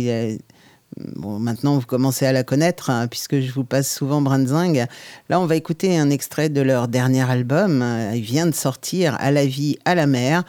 Maintenant, 1.16 1.78
vous 1.78 1.86
commencez 1.86 2.26
à 2.26 2.32
la 2.32 2.44
connaître, 2.44 2.90
hein, 2.90 3.08
puisque 3.08 3.40
je 3.40 3.52
vous 3.52 3.66
passe 3.66 3.94
souvent 3.94 4.22
Brandzing. 4.22 4.86
Là, 5.30 5.40
on 5.40 5.46
va 5.46 5.56
écouter 5.56 5.96
un 5.96 6.10
extrait 6.10 6.50
de 6.50 6.62
leur 6.62 6.88
dernier 6.88 7.30
album. 7.30 7.86
Il 8.16 8.22
vient 8.22 8.48
de 8.48 8.56
sortir 8.56 9.16
À 9.20 9.30
la 9.30 9.46
vie, 9.46 9.78
à 9.86 9.94
la 9.94 10.08
mer. 10.08 10.44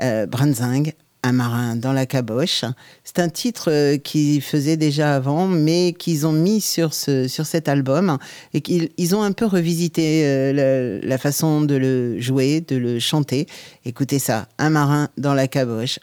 Euh, 0.00 0.26
Brandzing, 0.26 0.92
un 1.22 1.32
marin 1.32 1.76
dans 1.76 1.92
la 1.92 2.06
caboche. 2.06 2.64
C'est 3.04 3.18
un 3.18 3.28
titre 3.28 3.70
euh, 3.70 3.96
qu'ils 3.96 4.40
faisaient 4.42 4.76
déjà 4.76 5.14
avant, 5.14 5.46
mais 5.46 5.92
qu'ils 5.98 6.26
ont 6.26 6.32
mis 6.32 6.60
sur, 6.60 6.94
ce, 6.94 7.26
sur 7.26 7.46
cet 7.46 7.68
album 7.68 8.18
et 8.54 8.60
qu'ils 8.60 8.90
ils 8.96 9.16
ont 9.16 9.22
un 9.22 9.32
peu 9.32 9.46
revisité 9.46 10.22
euh, 10.24 11.00
la, 11.02 11.18
façon 11.18 11.62
de 11.62 11.74
le 11.74 12.20
jouer, 12.20 12.60
de 12.60 12.76
le 12.76 12.98
chanter. 12.98 13.46
Écoutez 13.84 14.18
ça, 14.18 14.46
un 14.58 14.70
marin 14.70 15.08
dans 15.16 15.34
la 15.34 15.48
caboche. 15.48 15.98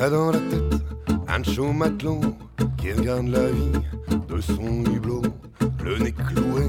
La 0.00 0.08
chaud 1.44 1.72
matelot 1.72 2.20
qui 2.76 2.92
regarde 2.92 3.28
la 3.28 3.46
vie 3.50 3.80
de 4.28 4.40
son 4.40 4.84
hublot, 4.84 5.22
le 5.84 5.98
nez 5.98 6.12
cloué 6.12 6.66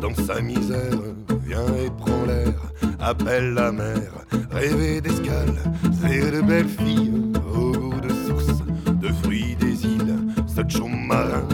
dans 0.00 0.14
sa 0.14 0.40
misère, 0.40 1.00
vient 1.44 1.66
et 1.84 1.90
prend 1.98 2.24
l'air, 2.26 2.54
appelle 3.00 3.54
la 3.54 3.72
mer, 3.72 4.10
rêver 4.50 5.00
d'escale, 5.00 5.54
c'est 6.00 6.30
de 6.30 6.40
belles 6.40 6.68
filles. 6.68 7.12
Au 7.54 7.72
goût 7.72 8.00
de 8.00 8.10
source, 8.26 8.62
de 9.00 9.08
fruits 9.22 9.56
des 9.56 9.84
îles, 9.84 10.16
ce 10.46 10.62
chaud 10.68 10.88
marin 10.88 11.46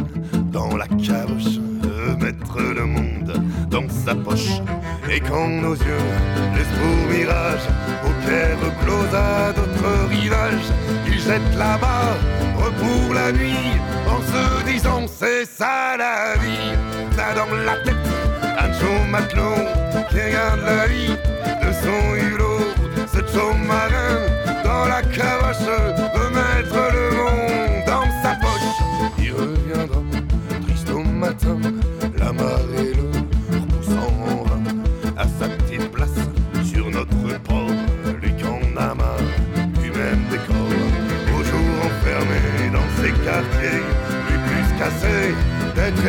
dans 0.52 0.76
la 0.76 0.86
caboche, 0.86 1.58
veut 1.82 2.16
mettre 2.16 2.60
le 2.60 2.84
monde 2.84 3.03
dans 3.74 3.88
sa 3.88 4.14
poche. 4.14 4.60
Et 5.10 5.20
quand 5.20 5.48
nos 5.48 5.74
yeux 5.74 6.06
laissent 6.54 6.76
pour 6.80 6.96
mirage, 7.12 7.66
paupières 8.02 8.56
closes 8.82 9.14
à 9.14 9.52
d'autres 9.52 9.92
rivages, 10.08 10.68
ils 11.08 11.20
jettent 11.20 11.56
là-bas, 11.58 12.14
pour 12.82 13.14
la 13.14 13.32
nuit, 13.32 13.74
en 14.14 14.20
se 14.32 14.64
disant 14.70 15.02
c'est 15.08 15.44
ça 15.44 15.96
la 15.98 16.36
vie. 16.42 16.72
T'as 17.16 17.34
dans 17.34 17.54
la 17.68 17.76
tête 17.84 18.06
un 18.62 18.72
chaud 18.78 19.04
matelot 19.10 19.60
qui 20.08 20.20
regarde 20.20 20.60
la 20.64 20.86
vie 20.86 21.16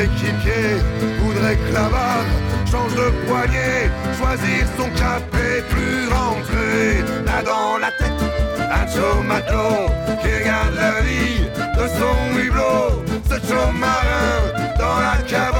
d'être 0.05 0.13
équipier, 0.13 0.77
voudrait 1.19 1.55
que 1.55 1.73
la 1.73 1.89
barre 1.89 2.25
change 2.69 2.95
de 2.95 3.09
poignée, 3.27 3.89
choisir 4.17 4.65
son 4.77 4.89
cap 4.91 5.23
et 5.33 5.61
plus 5.73 6.07
rentrer 6.07 7.03
là 7.25 7.41
dans 7.43 7.77
la 7.77 7.91
tête. 7.91 8.11
Un 8.59 8.87
chaud 8.87 9.21
matelot 9.23 9.87
qui 10.21 10.35
regarde 10.39 10.75
la 10.75 11.01
vie 11.01 11.45
de 11.77 11.87
son 11.87 12.39
hublot, 12.39 13.03
ce 13.29 13.35
chaud 13.47 13.71
marin 13.73 14.75
dans 14.79 14.99
la 14.99 15.17
caboche, 15.27 15.54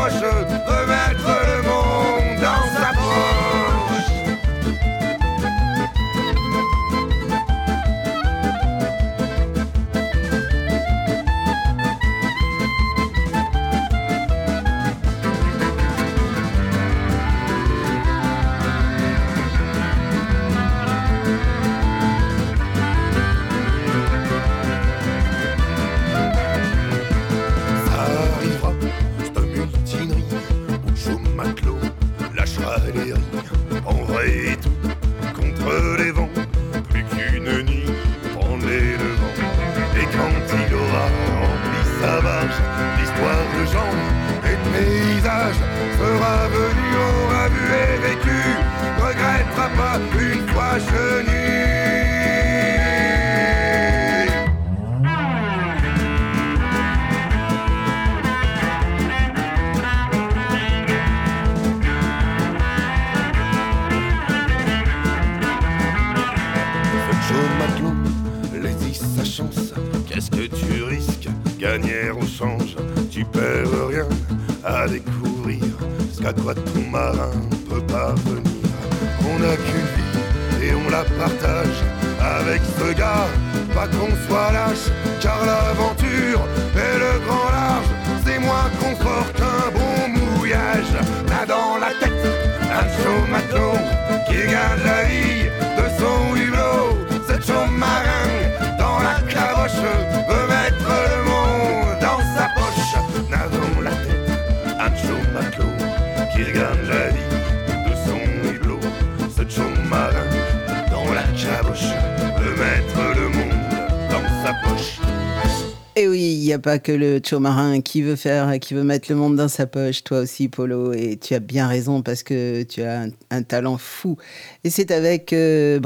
pas 116.60 116.80
que 116.80 116.92
le 116.92 117.20
Cho 117.24 117.40
marin 117.40 117.82
qui 117.82 118.02
veut 118.02 118.16
faire, 118.16 118.60
qui 118.60 118.74
veut 118.74 118.84
mettre 118.84 119.12
le 119.12 119.16
monde 119.16 119.36
dans 119.36 119.48
sa 119.48 119.66
poche. 119.66 120.04
Toi 120.04 120.20
aussi, 120.20 120.48
Polo, 120.48 120.94
et 120.94 121.18
tu 121.18 121.34
as 121.34 121.40
bien 121.40 121.68
raison 121.68 122.02
parce 122.02 122.24
que 122.24 122.64
tu 122.64 122.82
as 122.82 123.08
un, 123.32 123.44
talent 123.44 123.78
fou. 123.78 124.18
Et 124.64 124.70
c'est 124.70 124.92
avec 124.92 125.34
euh, 125.34 125.80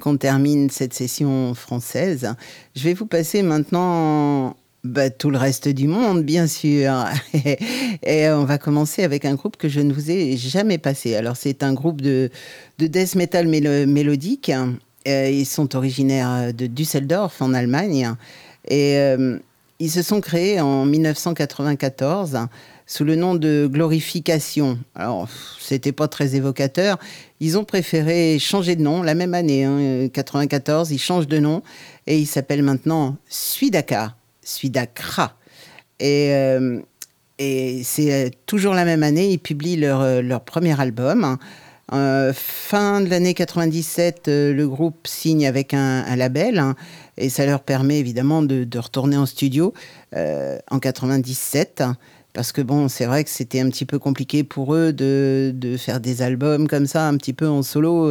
qu'on 0.00 0.16
termine 0.16 0.70
cette 0.70 0.94
session 0.94 1.54
française. 1.54 2.34
Je 2.74 2.84
vais 2.84 2.94
vous 2.94 3.06
passer 3.06 3.42
maintenant 3.42 4.56
bah, 4.84 5.08
tout 5.08 5.30
le 5.30 5.38
reste 5.38 5.68
du 5.68 5.88
monde, 5.88 6.22
bien 6.22 6.46
sûr. 6.46 7.06
et 8.02 8.28
on 8.28 8.44
va 8.44 8.58
commencer 8.58 9.02
avec 9.02 9.24
un 9.24 9.34
groupe 9.34 9.56
que 9.56 9.68
je 9.68 9.80
ne 9.80 9.92
vous 9.92 10.10
ai 10.10 10.36
jamais 10.36 10.78
passé. 10.78 11.16
Alors, 11.16 11.36
c'est 11.36 11.62
un 11.62 11.72
groupe 11.72 12.02
de, 12.02 12.30
de 12.78 12.86
death 12.86 13.14
metal 13.14 13.46
mélo- 13.46 13.86
mélodique. 13.86 14.52
Euh, 15.08 15.28
ils 15.30 15.46
sont 15.46 15.74
originaires 15.74 16.52
de 16.52 16.66
Düsseldorf, 16.66 17.40
en 17.40 17.54
Allemagne. 17.54 18.14
Et 18.68 18.96
euh, 18.98 19.38
ils 19.80 19.90
se 19.90 20.02
sont 20.02 20.20
créés 20.20 20.60
en 20.60 20.84
1994 20.84 22.38
sous 22.86 23.04
le 23.04 23.16
nom 23.16 23.34
de 23.34 23.68
Glorification. 23.70 24.78
Alors, 24.94 25.28
c'était 25.58 25.92
pas 25.92 26.06
très 26.06 26.36
évocateur. 26.36 26.98
Ils 27.40 27.56
ont 27.58 27.64
préféré 27.64 28.38
changer 28.38 28.76
de 28.76 28.82
nom 28.82 29.02
la 29.02 29.14
même 29.14 29.34
année, 29.34 29.64
hein, 29.64 30.08
94. 30.08 30.90
Ils 30.90 30.98
changent 30.98 31.28
de 31.28 31.38
nom 31.38 31.62
et 32.06 32.18
ils 32.18 32.26
s'appellent 32.26 32.62
maintenant 32.62 33.16
Suidaka. 33.28 34.14
Suidakra. 34.42 35.34
Et, 35.98 36.34
euh, 36.34 36.80
et 37.38 37.82
c'est 37.84 38.12
euh, 38.12 38.30
toujours 38.46 38.74
la 38.74 38.84
même 38.84 39.02
année, 39.02 39.30
ils 39.30 39.38
publient 39.38 39.76
leur, 39.76 40.00
euh, 40.02 40.22
leur 40.22 40.42
premier 40.42 40.78
album. 40.78 41.38
Euh, 41.92 42.32
fin 42.34 43.02
de 43.02 43.10
l'année 43.10 43.34
97, 43.34 44.28
euh, 44.28 44.54
le 44.54 44.66
groupe 44.66 45.06
signe 45.06 45.46
avec 45.46 45.74
un, 45.74 46.16
label 46.16 46.58
hein, 46.58 46.76
et 47.18 47.28
ça 47.28 47.44
leur 47.44 47.60
permet 47.60 47.98
évidemment 47.98 48.42
de, 48.42 48.66
retourner 48.78 49.16
en 49.16 49.26
studio 49.26 49.74
euh, 50.16 50.58
en 50.70 50.78
97. 50.78 51.82
hein, 51.82 51.96
Parce 52.32 52.52
que 52.52 52.62
bon, 52.62 52.88
c'est 52.88 53.04
vrai 53.04 53.22
que 53.22 53.28
c'était 53.28 53.60
un 53.60 53.68
petit 53.68 53.84
peu 53.84 53.98
compliqué 53.98 54.44
pour 54.44 54.74
eux 54.74 54.94
de, 54.94 55.52
de 55.54 55.76
faire 55.76 56.00
des 56.00 56.22
albums 56.22 56.68
comme 56.68 56.86
ça, 56.86 57.06
un 57.06 57.16
petit 57.18 57.34
peu 57.34 57.46
en 57.46 57.62
solo. 57.62 58.10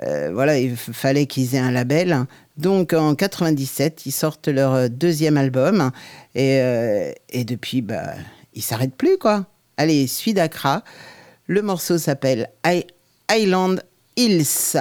voilà, 0.00 0.58
il 0.58 0.76
fallait 0.76 1.26
qu'ils 1.26 1.54
aient 1.54 1.60
un 1.60 1.72
label. 1.72 2.26
Donc 2.58 2.92
en 2.92 3.14
97, 3.14 4.04
ils 4.04 4.12
sortent 4.12 4.48
leur 4.48 4.90
deuxième 4.90 5.38
album 5.38 5.92
et, 6.34 6.60
et 7.30 7.44
depuis, 7.44 7.80
bah, 7.80 8.14
ils 8.54 8.62
s'arrêtent 8.62 8.96
plus 8.96 9.16
quoi. 9.16 9.46
Allez, 9.78 10.06
Suis 10.08 10.34
d'Accra. 10.34 10.82
Le 11.46 11.62
morceau 11.62 11.96
s'appelle 11.96 12.50
Hi- 12.66 12.84
Highland 13.30 13.76
Hills. 14.16 14.78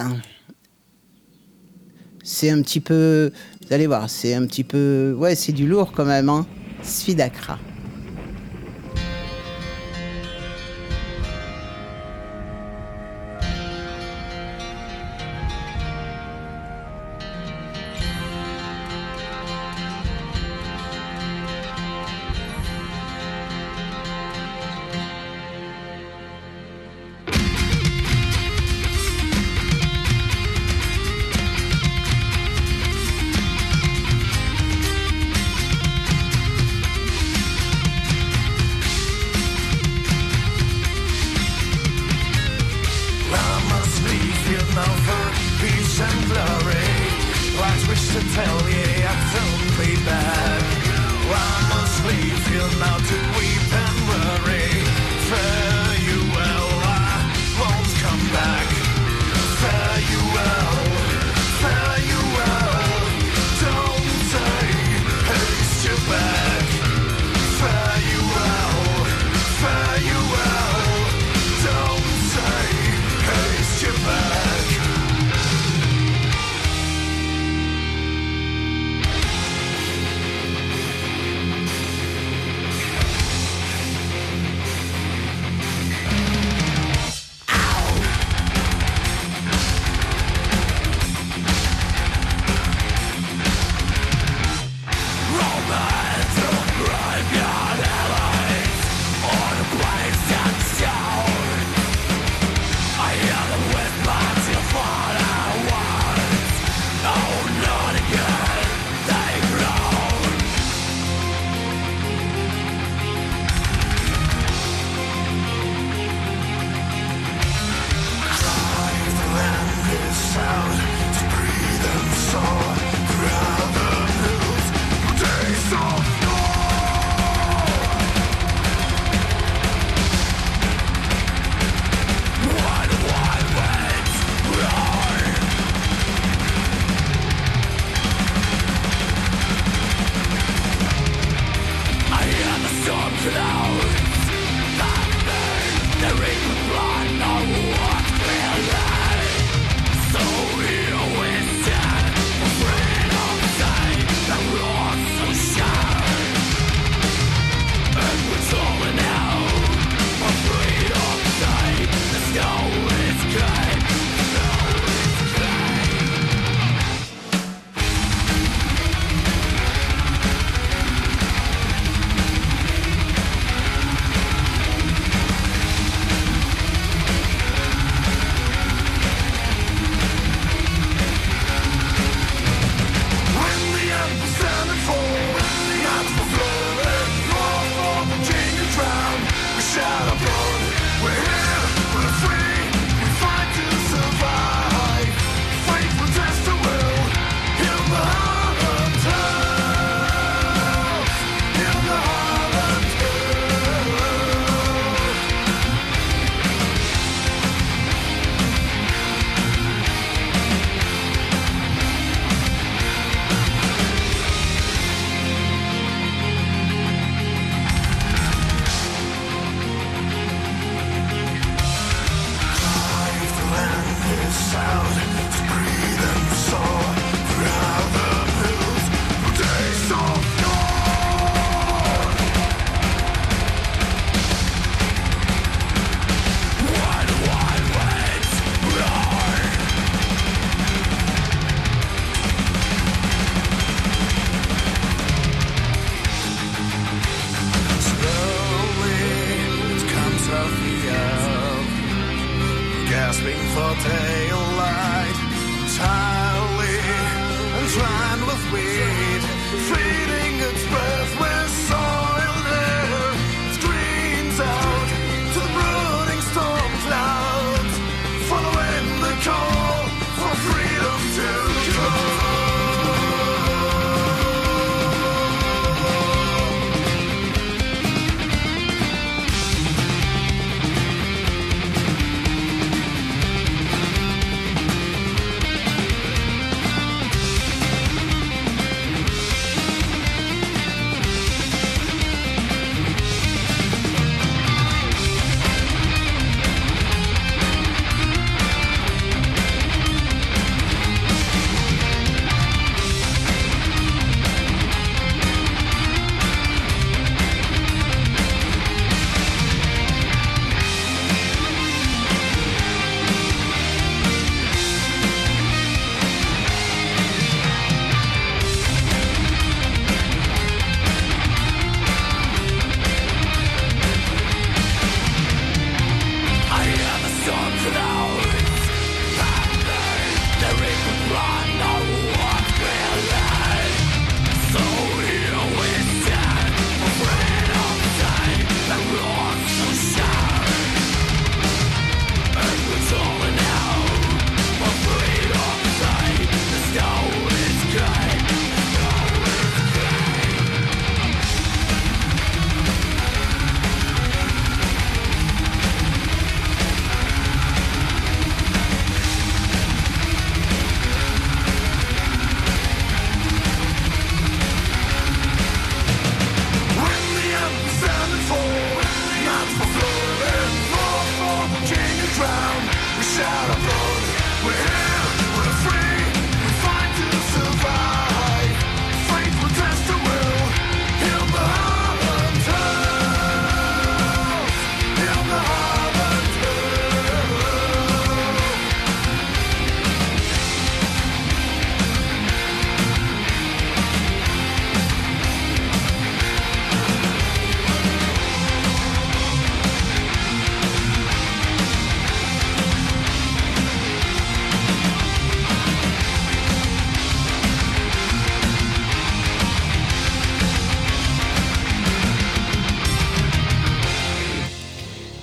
C'est 2.24 2.50
un 2.50 2.62
petit 2.62 2.80
peu, 2.80 3.32
vous 3.62 3.74
allez 3.74 3.88
voir, 3.88 4.10
c'est 4.10 4.34
un 4.34 4.46
petit 4.46 4.64
peu, 4.64 5.14
ouais, 5.18 5.36
c'est 5.36 5.52
du 5.52 5.68
lourd 5.68 5.92
quand 5.94 6.06
même. 6.06 6.30
Hein. 6.30 6.46
Suis 6.82 7.16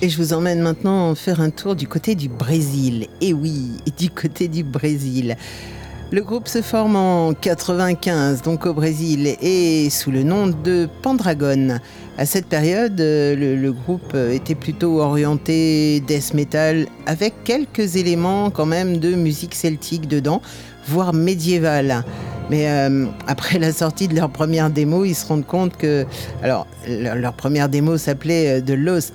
Et 0.05 0.09
je 0.09 0.17
vous 0.17 0.33
emmène 0.33 0.61
maintenant 0.61 1.15
faire 1.15 1.41
un 1.41 1.49
tour 1.49 1.75
du 1.75 1.87
côté 1.87 2.13
du 2.13 2.29
Brésil. 2.29 3.07
Et 3.21 3.33
oui, 3.33 3.71
du 3.97 4.11
côté 4.11 4.47
du 4.47 4.63
Brésil. 4.63 5.35
Le 6.11 6.21
groupe 6.21 6.47
se 6.47 6.61
forme 6.61 6.95
en 6.95 7.33
95, 7.33 8.43
donc 8.43 8.67
au 8.67 8.75
Brésil, 8.75 9.35
et 9.41 9.89
sous 9.89 10.11
le 10.11 10.21
nom 10.21 10.45
de 10.45 10.87
Pendragon. 11.01 11.79
À 12.19 12.27
cette 12.27 12.45
période, 12.45 12.99
le, 12.99 13.55
le 13.55 13.73
groupe 13.73 14.13
était 14.13 14.53
plutôt 14.53 15.01
orienté 15.01 16.01
death 16.01 16.35
metal, 16.35 16.85
avec 17.07 17.33
quelques 17.43 17.95
éléments 17.95 18.51
quand 18.51 18.67
même 18.67 18.99
de 18.99 19.15
musique 19.15 19.55
celtique 19.55 20.07
dedans, 20.07 20.39
voire 20.87 21.13
médiévale. 21.13 22.03
Mais 22.49 22.69
euh, 22.69 23.07
après 23.27 23.57
la 23.57 23.73
sortie 23.73 24.07
de 24.07 24.15
leur 24.15 24.29
première 24.29 24.69
démo, 24.69 25.03
ils 25.03 25.15
se 25.15 25.25
rendent 25.25 25.45
compte 25.45 25.77
que. 25.77 26.05
Alors, 26.43 26.67
leur, 26.87 27.33
première 27.33 27.69
démo 27.69 27.97
s'appelait 27.97 28.59
euh, 28.59 28.61
The 28.61 28.77
Lost 28.77 29.13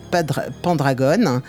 Pendragon. 0.62 1.40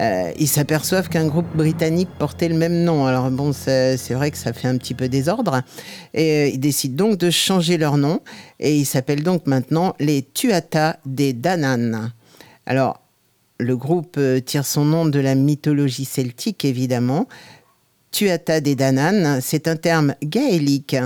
Euh, 0.00 0.32
ils 0.38 0.48
s'aperçoivent 0.48 1.08
qu'un 1.08 1.26
groupe 1.26 1.46
britannique 1.54 2.08
portait 2.18 2.48
le 2.48 2.56
même 2.56 2.82
nom. 2.82 3.06
Alors 3.06 3.30
bon, 3.30 3.52
c'est 3.52 3.96
vrai 4.10 4.30
que 4.30 4.36
ça 4.36 4.52
fait 4.52 4.68
un 4.68 4.76
petit 4.76 4.94
peu 4.94 5.08
désordre. 5.08 5.62
Et 6.14 6.48
ils 6.48 6.58
décident 6.58 7.08
donc 7.08 7.18
de 7.18 7.30
changer 7.30 7.78
leur 7.78 7.96
nom. 7.96 8.20
Et 8.58 8.76
ils 8.76 8.86
s'appellent 8.86 9.22
donc 9.22 9.46
maintenant 9.46 9.94
les 10.00 10.22
Tuatha 10.22 10.98
des 11.06 11.32
Danann. 11.32 12.12
Alors, 12.66 13.00
le 13.58 13.76
groupe 13.76 14.18
tire 14.44 14.66
son 14.66 14.84
nom 14.84 15.06
de 15.06 15.20
la 15.20 15.36
mythologie 15.36 16.04
celtique, 16.04 16.64
évidemment. 16.64 17.28
Tuatha 18.10 18.60
des 18.60 18.74
Danann, 18.74 19.40
c'est 19.40 19.68
un 19.68 19.76
terme 19.76 20.14
gaélique 20.24 20.96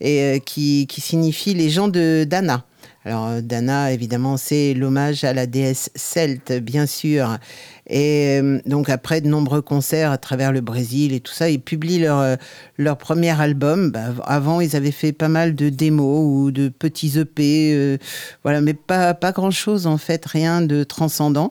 et 0.00 0.22
euh, 0.22 0.38
qui, 0.38 0.86
qui 0.86 1.00
signifie 1.00 1.54
les 1.54 1.70
gens 1.70 1.88
de 1.88 2.24
Dana. 2.28 2.64
Alors 3.04 3.28
euh, 3.28 3.40
Dana, 3.40 3.92
évidemment, 3.92 4.36
c'est 4.36 4.74
l'hommage 4.74 5.24
à 5.24 5.32
la 5.32 5.46
déesse 5.46 5.90
celte, 5.94 6.52
bien 6.52 6.86
sûr. 6.86 7.38
Et 7.86 8.38
euh, 8.40 8.60
donc 8.66 8.88
après 8.88 9.20
de 9.20 9.28
nombreux 9.28 9.62
concerts 9.62 10.12
à 10.12 10.18
travers 10.18 10.52
le 10.52 10.60
Brésil 10.60 11.12
et 11.12 11.20
tout 11.20 11.32
ça, 11.32 11.50
ils 11.50 11.60
publient 11.60 12.00
leur, 12.00 12.36
leur 12.76 12.96
premier 12.98 13.38
album. 13.40 13.90
Bah, 13.90 14.14
avant, 14.24 14.60
ils 14.60 14.76
avaient 14.76 14.90
fait 14.90 15.12
pas 15.12 15.28
mal 15.28 15.54
de 15.54 15.68
démos 15.68 16.24
ou 16.24 16.50
de 16.50 16.68
petits 16.68 17.18
EP, 17.18 17.98
voilà, 18.42 18.60
mais 18.60 18.74
pas, 18.74 19.14
pas 19.14 19.32
grand-chose 19.32 19.86
en 19.86 19.98
fait, 19.98 20.24
rien 20.26 20.62
de 20.62 20.84
transcendant. 20.84 21.50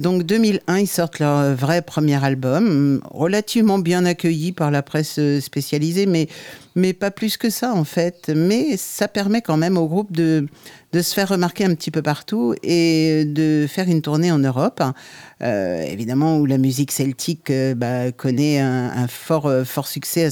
Donc 0.00 0.22
2001, 0.22 0.78
ils 0.78 0.86
sortent 0.86 1.18
leur 1.18 1.36
euh, 1.36 1.54
vrai 1.54 1.82
premier 1.82 2.24
album, 2.24 3.02
relativement 3.10 3.78
bien 3.78 4.06
accueilli 4.06 4.50
par 4.50 4.70
la 4.70 4.82
presse 4.82 5.16
euh, 5.18 5.42
spécialisée, 5.42 6.06
mais, 6.06 6.26
mais 6.74 6.94
pas 6.94 7.10
plus 7.10 7.36
que 7.36 7.50
ça 7.50 7.74
en 7.74 7.84
fait. 7.84 8.32
Mais 8.34 8.78
ça 8.78 9.08
permet 9.08 9.42
quand 9.42 9.58
même 9.58 9.76
au 9.76 9.86
groupe 9.86 10.10
de, 10.10 10.46
de 10.94 11.02
se 11.02 11.12
faire 11.12 11.28
remarquer 11.28 11.66
un 11.66 11.74
petit 11.74 11.90
peu 11.90 12.00
partout 12.00 12.54
et 12.62 13.26
de 13.26 13.66
faire 13.68 13.90
une 13.90 14.00
tournée 14.00 14.32
en 14.32 14.38
Europe, 14.38 14.82
euh, 15.42 15.82
évidemment 15.82 16.38
où 16.38 16.46
la 16.46 16.56
musique 16.56 16.92
celtique 16.92 17.52
bah, 17.76 18.10
connaît 18.10 18.58
un, 18.58 19.06
fort, 19.06 19.52
fort 19.66 19.86
succès 19.86 20.30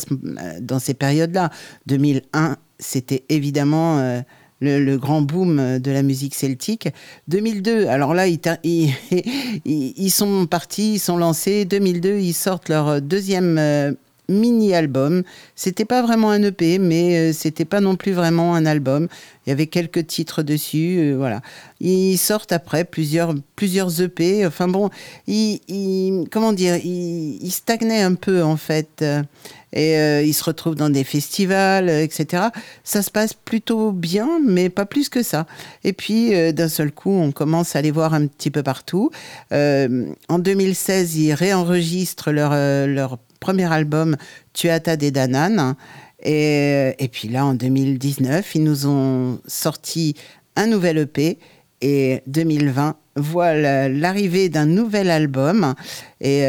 dans 0.62 0.78
ces 0.78 0.94
périodes-là. 0.94 1.50
2001, 1.84 2.56
c'était 2.78 3.24
évidemment... 3.28 4.22
le, 4.60 4.96
grand 4.96 5.22
boom 5.22 5.78
de 5.78 5.90
la 5.90 6.02
musique 6.02 6.34
celtique. 6.34 6.88
2002, 7.28 7.86
alors 7.86 8.14
là, 8.14 8.26
ils, 8.64 10.10
sont 10.10 10.46
partis, 10.46 10.94
ils 10.94 10.98
sont 10.98 11.16
lancés. 11.16 11.64
2002, 11.64 12.18
ils 12.18 12.34
sortent 12.34 12.68
leur 12.68 13.00
deuxième 13.00 13.58
euh, 13.58 13.92
mini-album. 14.28 15.22
C'était 15.54 15.84
pas 15.84 16.02
vraiment 16.02 16.30
un 16.30 16.42
EP, 16.42 16.78
mais 16.78 17.16
euh, 17.16 17.32
c'était 17.32 17.64
pas 17.64 17.80
non 17.80 17.96
plus 17.96 18.12
vraiment 18.12 18.54
un 18.54 18.66
album. 18.66 19.08
Il 19.46 19.50
y 19.50 19.52
avait 19.52 19.66
quelques 19.66 20.06
titres 20.06 20.42
dessus, 20.42 20.98
euh, 20.98 21.14
voilà. 21.16 21.40
Ils 21.80 22.18
sortent 22.18 22.52
après 22.52 22.84
plusieurs, 22.84 23.34
plusieurs 23.56 24.02
EP. 24.02 24.46
Enfin 24.46 24.68
bon, 24.68 24.90
ils- 25.26 26.26
comment 26.30 26.52
dire, 26.52 26.76
ils, 26.76 27.38
ils 27.42 27.50
stagnaient 27.52 28.02
un 28.02 28.14
peu 28.14 28.42
en 28.42 28.56
fait. 28.56 29.04
Et 29.72 29.98
euh, 29.98 30.22
ils 30.22 30.32
se 30.32 30.44
retrouvent 30.44 30.74
dans 30.76 30.88
des 30.88 31.04
festivals, 31.04 31.88
euh, 31.88 32.02
etc. 32.02 32.44
Ça 32.84 33.02
se 33.02 33.10
passe 33.10 33.34
plutôt 33.34 33.92
bien, 33.92 34.40
mais 34.46 34.70
pas 34.70 34.86
plus 34.86 35.08
que 35.10 35.22
ça. 35.22 35.46
Et 35.84 35.92
puis, 35.92 36.34
euh, 36.34 36.52
d'un 36.52 36.68
seul 36.68 36.90
coup, 36.90 37.10
on 37.12 37.32
commence 37.32 37.76
à 37.76 37.82
les 37.82 37.90
voir 37.90 38.14
un 38.14 38.26
petit 38.26 38.50
peu 38.50 38.62
partout. 38.62 39.10
En 39.52 40.38
2016, 40.38 41.16
ils 41.16 41.32
réenregistrent 41.34 42.30
leur, 42.32 42.50
leur 42.86 43.18
premier 43.40 43.70
album, 43.72 44.16
Tuata 44.54 44.96
des 44.96 45.10
Danan. 45.10 45.74
Et, 46.22 46.94
et 46.98 47.08
puis 47.08 47.28
là, 47.28 47.44
en 47.44 47.54
2019, 47.54 48.54
ils 48.54 48.64
nous 48.64 48.86
ont 48.86 49.38
sorti 49.46 50.14
un 50.56 50.66
nouvel 50.66 50.98
EP. 50.98 51.38
Et 51.80 52.22
2020 52.26 52.96
voit 53.16 53.54
la- 53.54 53.88
l'arrivée 53.88 54.48
d'un 54.48 54.66
nouvel 54.66 55.10
album. 55.10 55.74
Et 56.20 56.42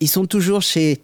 ils 0.00 0.08
sont 0.08 0.26
toujours 0.26 0.60
chez 0.62 0.98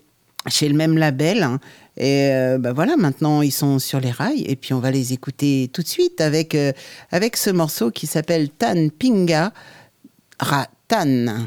chez 0.49 0.69
le 0.69 0.75
même 0.75 0.99
label. 0.99 1.43
hein. 1.43 1.59
Et 1.97 2.31
euh, 2.33 2.59
bah 2.59 2.73
voilà, 2.73 2.97
maintenant 2.97 3.41
ils 3.43 3.53
sont 3.53 3.79
sur 3.79 4.01
les 4.01 4.11
rails 4.11 4.45
et 4.49 4.57
puis 4.57 4.75
on 4.75 4.81
va 4.81 4.91
les 4.91 5.13
écouter 5.13 5.71
tout 5.73 5.83
de 5.83 5.87
suite 5.87 6.21
avec, 6.21 6.55
euh, 6.55 6.73
avec 7.13 7.37
ce 7.37 7.51
morceau 7.51 7.91
qui 7.93 8.07
s'appelle 8.07 8.49
Tan 8.51 8.89
Pinga 8.89 9.53
Ratan. 10.41 11.47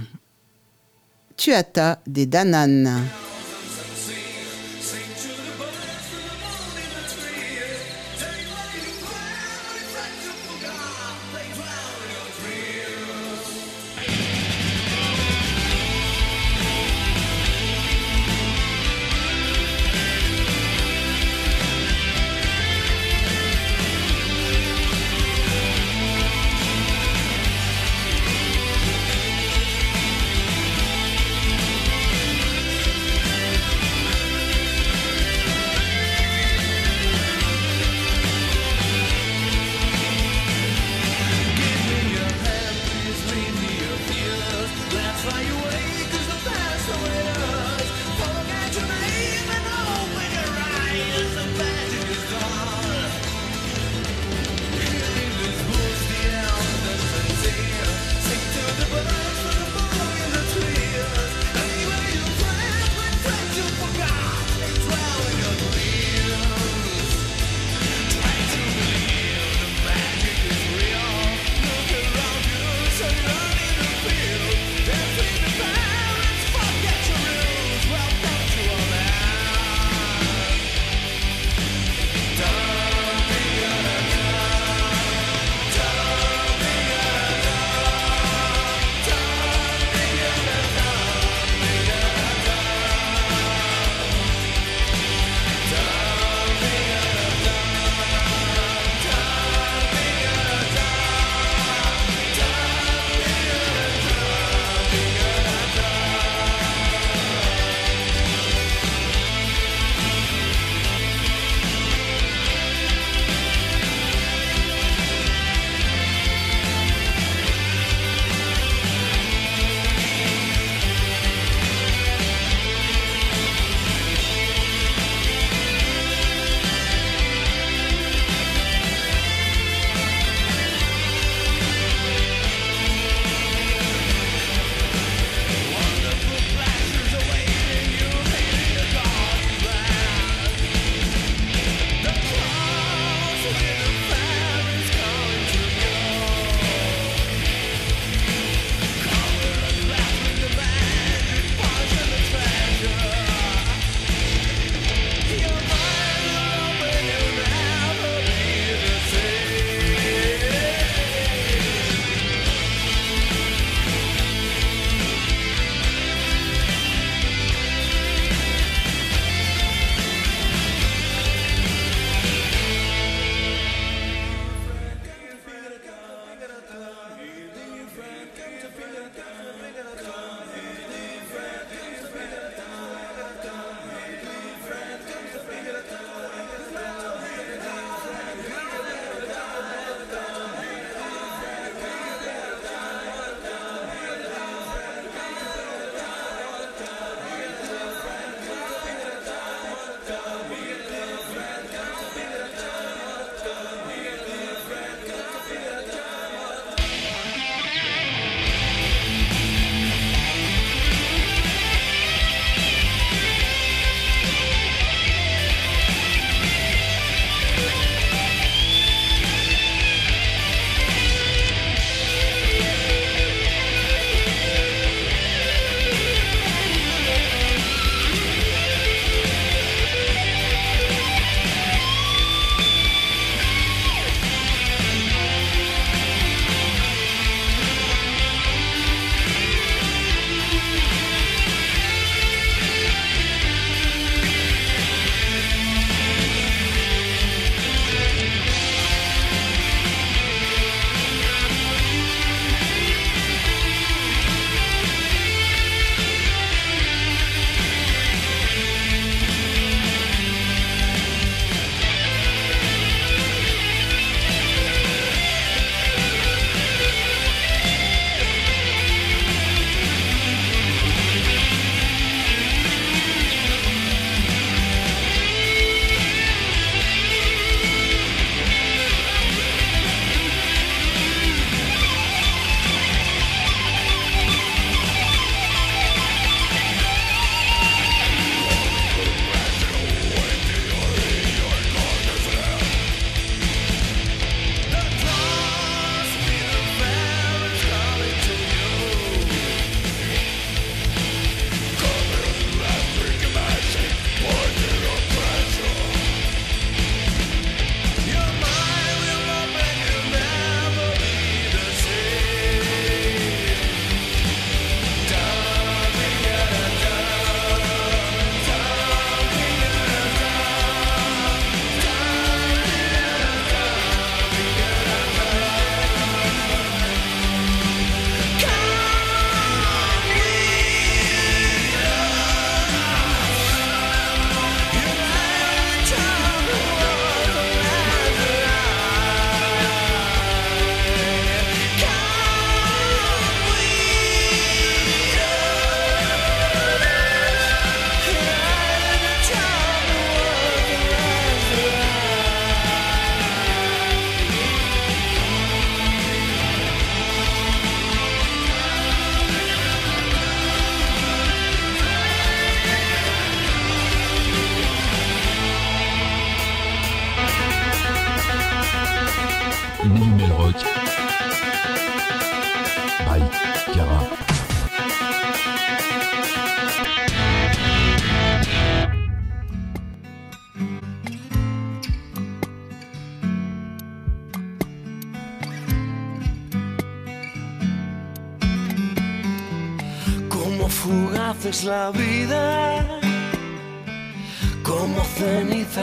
Tuata 1.35 1.99
des 2.07 2.25
Danan. 2.25 3.03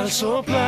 soprar. 0.08 0.63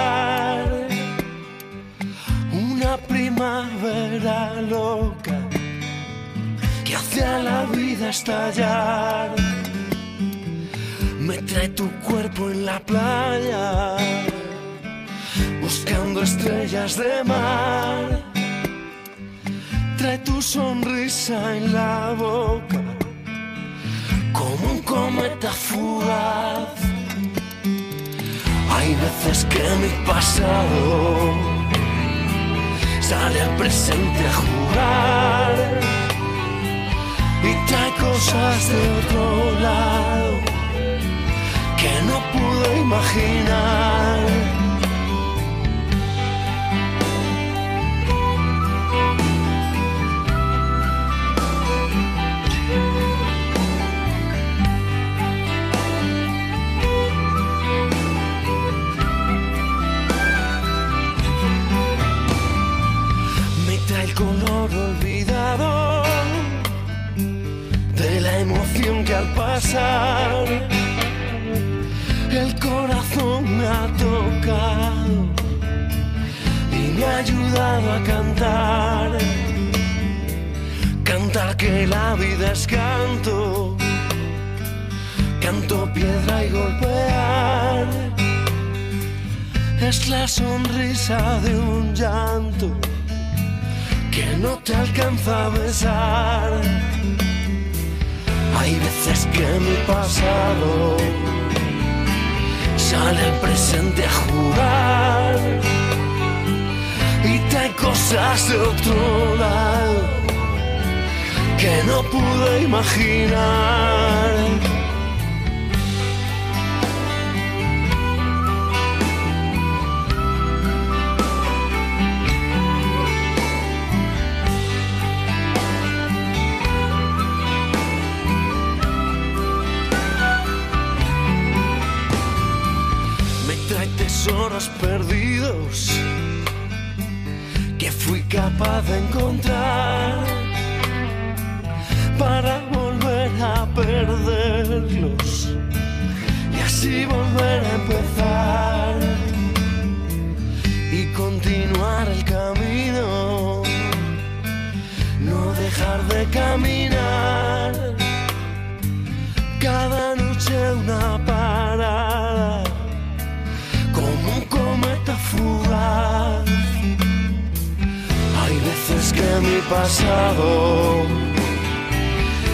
Pasado 169.86 171.04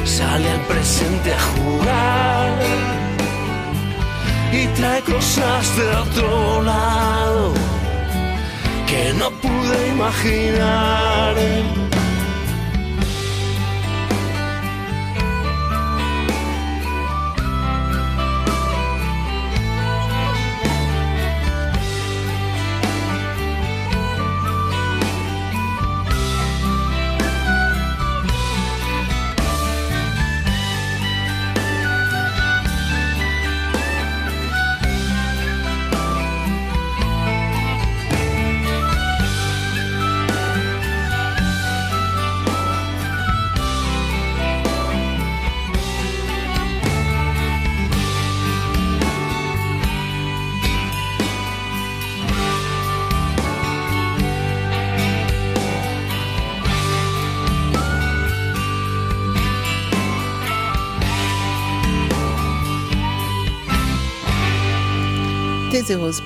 sale 0.04 0.50
al 0.50 0.60
presente 0.72 1.32
a 1.32 1.40
jugar 1.52 2.52
y 4.52 4.66
trae 4.76 5.00
cosas 5.00 5.76
de 5.78 5.88
otro 6.04 6.62
lado 6.62 7.54
que 8.86 9.14
no 9.14 9.30
pude 9.40 9.88
imaginar. 9.94 11.91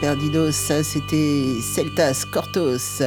Perdidos, 0.01 0.53
c'était 0.53 1.61
Celtas 1.61 2.25
Cortos. 2.33 3.03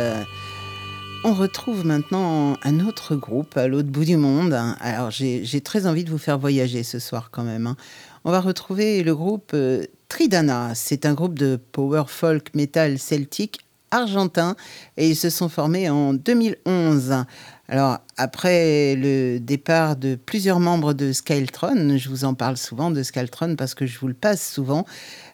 On 1.24 1.34
retrouve 1.34 1.86
maintenant 1.86 2.58
un 2.64 2.82
autre 2.82 3.16
groupe 3.16 3.56
à 3.56 3.70
l'autre 3.70 3.88
bout 3.88 4.04
du 4.04 4.18
monde. 4.18 4.54
Alors 4.82 5.10
j'ai 5.10 5.62
très 5.62 5.88
envie 5.88 6.04
de 6.04 6.10
vous 6.10 6.18
faire 6.18 6.38
voyager 6.38 6.84
ce 6.84 7.00
soir 7.00 7.30
quand 7.32 7.44
même. 7.44 7.66
hein. 7.66 7.78
On 8.26 8.32
va 8.32 8.42
retrouver 8.42 9.04
le 9.04 9.16
groupe 9.16 9.52
euh, 9.54 9.86
Tridana. 10.10 10.76
C'est 10.76 11.06
un 11.06 11.14
groupe 11.14 11.40
de 11.40 11.58
power 11.72 12.04
folk 12.08 12.54
metal 12.54 13.00
celtique 13.00 13.62
argentin 13.92 14.56
et 14.98 15.08
ils 15.08 15.16
se 15.16 15.30
sont 15.30 15.48
formés 15.50 15.90
en 15.90 16.14
2011. 16.14 17.24
Alors, 17.70 18.00
après 18.18 18.96
le 18.96 19.40
départ 19.40 19.96
de 19.96 20.16
plusieurs 20.16 20.60
membres 20.60 20.94
de 20.94 21.12
Skyltron, 21.12 21.98
je 21.98 22.10
vous 22.10 22.26
en 22.26 22.34
parle 22.34 22.58
souvent 22.58 22.90
de 22.90 23.04
Skyltron 23.04 23.56
parce 23.56 23.76
que 23.76 23.86
je 23.86 24.00
vous 24.00 24.08
le 24.08 24.16
passe 24.16 24.52
souvent, 24.52 24.86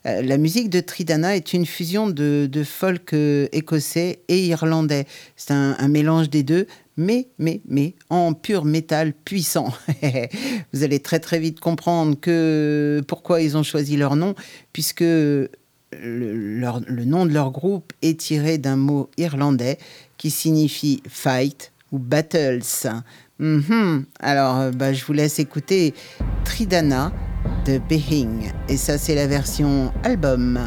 euh, 0.05 0.21
la 0.21 0.37
musique 0.37 0.69
de 0.69 0.79
Tridana 0.79 1.35
est 1.35 1.53
une 1.53 1.65
fusion 1.65 2.07
de, 2.07 2.49
folk 2.63 3.13
euh, 3.13 3.47
écossais 3.51 4.19
et 4.27 4.45
irlandais. 4.45 5.05
C'est 5.35 5.53
un, 5.53 5.87
mélange 5.87 6.29
des 6.29 6.43
deux, 6.43 6.67
mais, 6.97 7.27
mais, 7.39 7.61
mais, 7.67 7.95
en 8.09 8.33
pur 8.33 8.65
métal 8.65 9.13
puissant. 9.13 9.73
Vous 10.73 10.83
allez 10.83 10.99
très 10.99 11.19
très 11.19 11.39
vite 11.39 11.59
comprendre 11.59 12.19
que 12.19 13.01
pourquoi 13.07 13.41
ils 13.41 13.57
ont 13.57 13.63
choisi 13.63 13.97
leur 13.97 14.15
nom, 14.15 14.35
puisque 14.73 15.01
le, 15.01 15.49
le 16.01 17.05
nom 17.05 17.25
de 17.25 17.31
leur 17.31 17.51
groupe 17.51 17.93
est 18.01 18.19
tiré 18.19 18.57
d'un 18.57 18.75
mot 18.75 19.09
irlandais 19.17 19.77
qui 20.17 20.29
signifie 20.29 21.01
fight 21.07 21.71
ou 21.91 21.99
battles. 21.99 22.61
Mhm. 23.39 24.05
Alors, 24.19 24.57
euh, 24.59 24.71
bah, 24.71 24.93
je 24.93 25.03
vous 25.05 25.13
laisse 25.13 25.39
écouter 25.39 25.93
Tridana 26.45 27.11
de 27.65 27.79
Behing. 27.89 28.51
Et 28.69 28.77
ça, 28.77 28.97
c'est 28.97 29.15
la 29.15 29.27
version 29.27 29.91
album. 30.03 30.59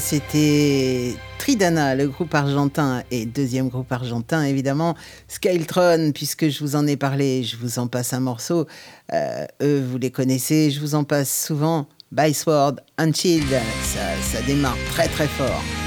c'était 0.00 1.14
Tridana, 1.38 1.94
le 1.94 2.08
groupe 2.08 2.34
argentin, 2.34 3.02
et 3.10 3.26
deuxième 3.26 3.68
groupe 3.68 3.90
argentin 3.92 4.42
évidemment, 4.42 4.96
Skytron, 5.28 6.12
puisque 6.12 6.48
je 6.48 6.60
vous 6.60 6.76
en 6.76 6.86
ai 6.86 6.96
parlé, 6.96 7.44
je 7.44 7.56
vous 7.56 7.78
en 7.78 7.86
passe 7.86 8.12
un 8.12 8.20
morceau. 8.20 8.66
Euh, 9.12 9.46
eux, 9.62 9.80
vous 9.80 9.98
les 9.98 10.10
connaissez, 10.10 10.70
je 10.70 10.80
vous 10.80 10.94
en 10.94 11.04
passe 11.04 11.46
souvent. 11.46 11.86
By 12.12 12.32
Sword, 12.34 12.76
Unchilled, 12.98 13.44
ça 13.82 14.42
démarre 14.46 14.76
très 14.92 15.08
très 15.08 15.26
fort. 15.26 15.85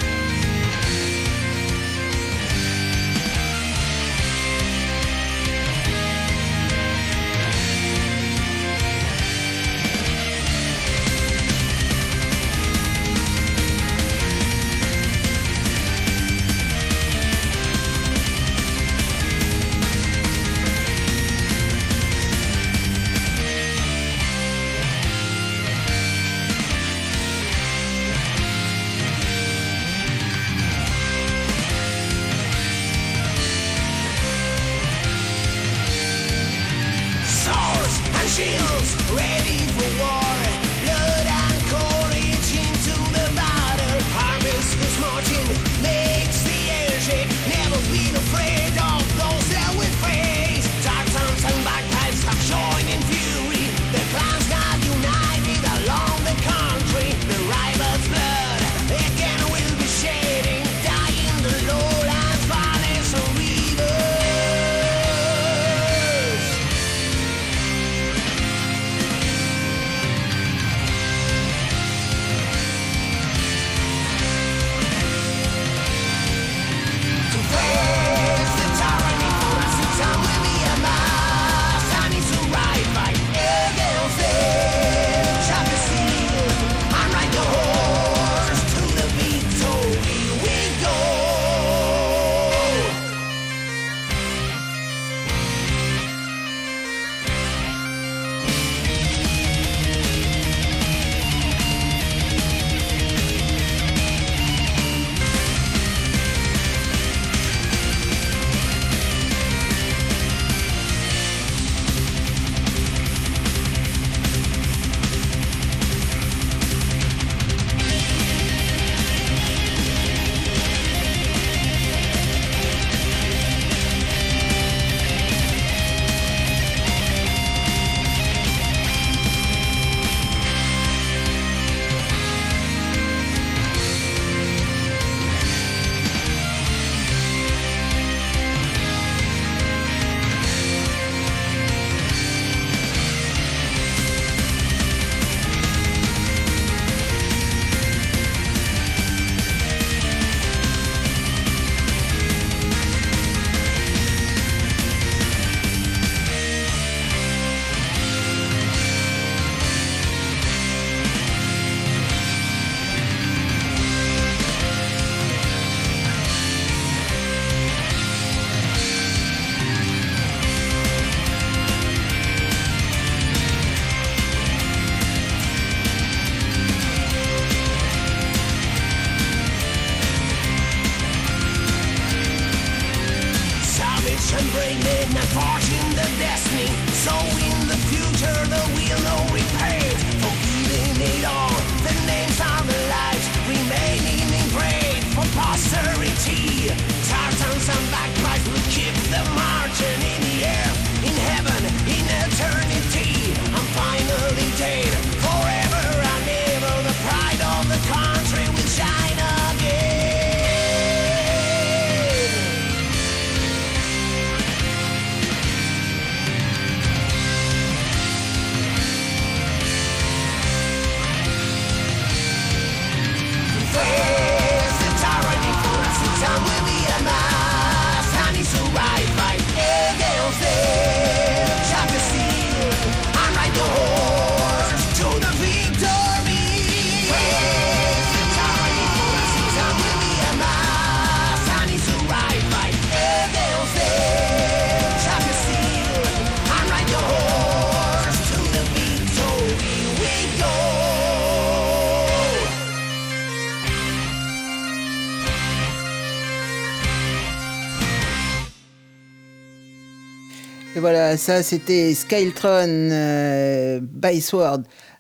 Et 260.80 260.82
voilà, 260.82 261.18
ça 261.18 261.44
c'était 261.44 261.94
Skytron 261.94 262.70
euh, 262.70 263.82
by 263.82 264.22
Sword, 264.22 264.60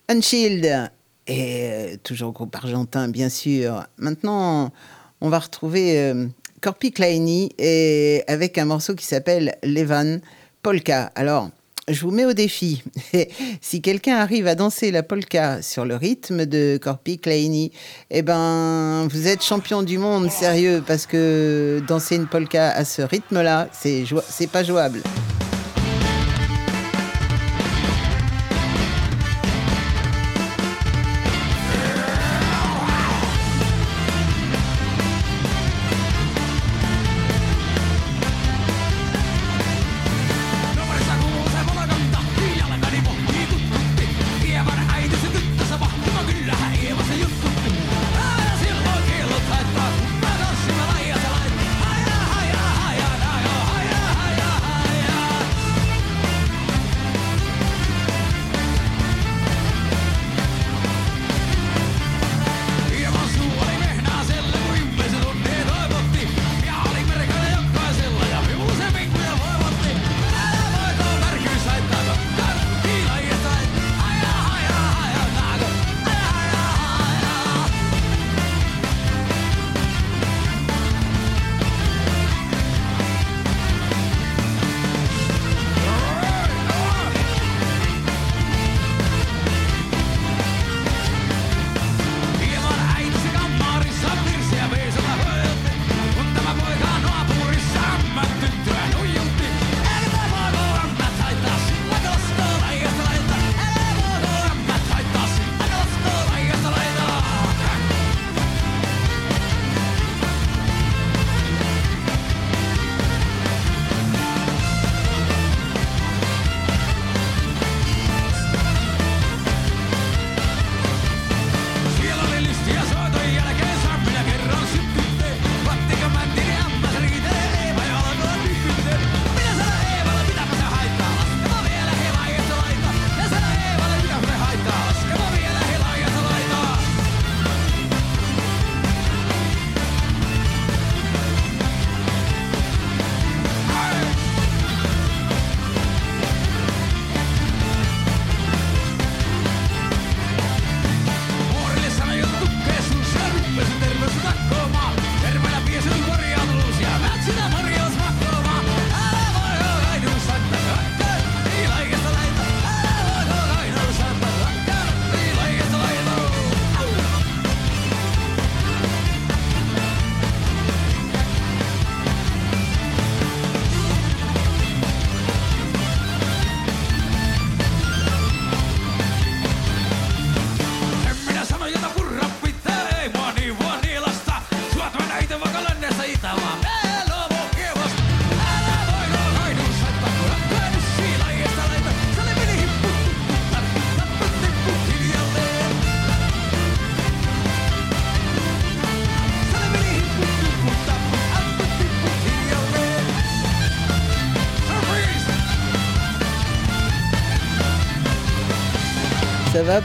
Unshield, 0.10 0.66
et 1.26 1.70
euh, 1.72 1.96
toujours 2.04 2.34
groupe 2.34 2.54
argentin 2.54 3.08
bien 3.08 3.30
sûr. 3.30 3.86
Maintenant, 3.98 4.74
on 5.22 5.30
va 5.30 5.40
retrouver 5.40 5.98
euh, 5.98 6.28
Corpi 6.60 6.92
Kleini 6.92 7.54
et 7.58 8.24
avec 8.28 8.58
un 8.58 8.66
morceau 8.66 8.94
qui 8.94 9.06
s'appelle 9.06 9.56
Levan 9.64 10.20
Polka. 10.64 11.14
Alors, 11.16 11.50
je 11.88 12.02
vous 12.02 12.12
mets 12.12 12.26
au 12.26 12.34
défi. 12.34 12.84
si 13.62 13.82
quelqu'un 13.82 14.18
arrive 14.18 14.48
à 14.48 14.56
danser 14.56 14.92
la 14.92 15.02
polka 15.02 15.62
sur 15.62 15.86
le 15.86 15.96
rythme 15.96 16.46
de 16.46 16.78
Corpi 16.82 17.20
Kleini, 17.20 17.72
eh 18.12 18.22
ben, 18.22 19.08
vous 19.10 19.28
êtes 19.30 19.42
champion 19.42 19.82
du 19.82 19.98
monde, 19.98 20.30
sérieux, 20.30 20.84
parce 20.86 21.06
que 21.06 21.82
danser 21.88 22.18
une 22.18 22.28
polka 22.28 22.70
à 22.70 22.84
ce 22.84 23.02
rythme-là, 23.02 23.70
c'est 23.72 24.04
c'est 24.30 24.52
pas 24.52 24.66
jouable. 24.66 25.02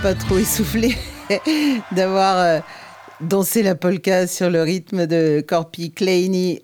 Pas 0.03 0.15
trop 0.15 0.39
essoufflé 0.39 0.97
d'avoir 1.93 2.39
euh, 2.39 2.61
dansé 3.21 3.62
la 3.62 3.75
polka 3.75 4.27
sur 4.27 4.51
le 4.51 4.62
rythme 4.62 5.07
de 5.07 5.43
Corpi 5.47 5.93
Kleini. 5.93 6.62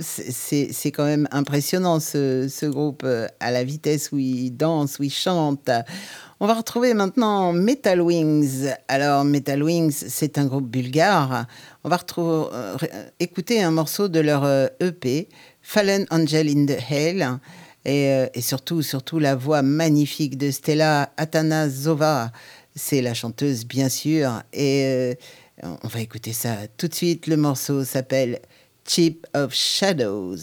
C'est- 0.00 0.90
quand 0.92 1.04
même 1.04 1.28
impressionnant 1.32 1.98
ce, 2.00 2.46
ce 2.48 2.66
groupe 2.66 3.02
euh, 3.04 3.26
à 3.40 3.50
la 3.50 3.64
vitesse 3.64 4.12
où 4.12 4.18
ils 4.18 4.50
dansent, 4.50 4.98
où 4.98 5.02
ils 5.02 5.12
chantent. 5.12 5.70
On 6.40 6.46
va 6.46 6.54
retrouver 6.54 6.94
maintenant 6.94 7.52
Metal 7.52 8.00
Wings. 8.00 8.68
Alors 8.88 9.24
Metal 9.24 9.62
Wings, 9.62 10.04
c'est 10.08 10.38
un 10.38 10.46
groupe 10.46 10.68
bulgare. 10.68 11.46
On 11.84 11.88
va 11.88 11.96
retrouver, 11.96 12.46
euh, 12.52 12.76
écouter 13.20 13.62
un 13.62 13.70
morceau 13.72 14.08
de 14.08 14.20
leur 14.20 14.46
EP, 14.80 15.28
Fallen 15.62 16.06
Angel 16.10 16.48
in 16.48 16.66
the 16.66 16.78
Hell. 16.90 17.38
Et, 17.88 18.10
euh, 18.10 18.26
et 18.34 18.42
surtout, 18.42 18.82
surtout 18.82 19.18
la 19.18 19.34
voix 19.34 19.62
magnifique 19.62 20.36
de 20.36 20.50
Stella 20.50 21.10
Atanasova. 21.16 22.32
C'est 22.76 23.00
la 23.00 23.14
chanteuse, 23.14 23.64
bien 23.64 23.88
sûr. 23.88 24.42
Et 24.52 24.84
euh, 24.84 25.14
on 25.82 25.88
va 25.88 26.00
écouter 26.00 26.34
ça 26.34 26.54
tout 26.76 26.86
de 26.86 26.94
suite. 26.94 27.26
Le 27.26 27.38
morceau 27.38 27.84
s'appelle 27.84 28.40
Chip 28.86 29.26
of 29.32 29.54
Shadows. 29.54 30.36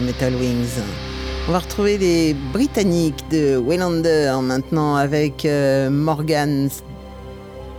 Metal 0.00 0.34
Wings. 0.34 0.80
On 1.48 1.52
va 1.52 1.60
retrouver 1.60 1.98
les 1.98 2.34
Britanniques 2.34 3.24
de 3.30 3.56
Waylander 3.56 4.34
maintenant 4.42 4.96
avec 4.96 5.44
euh, 5.44 5.88
Morgan's 5.90 6.82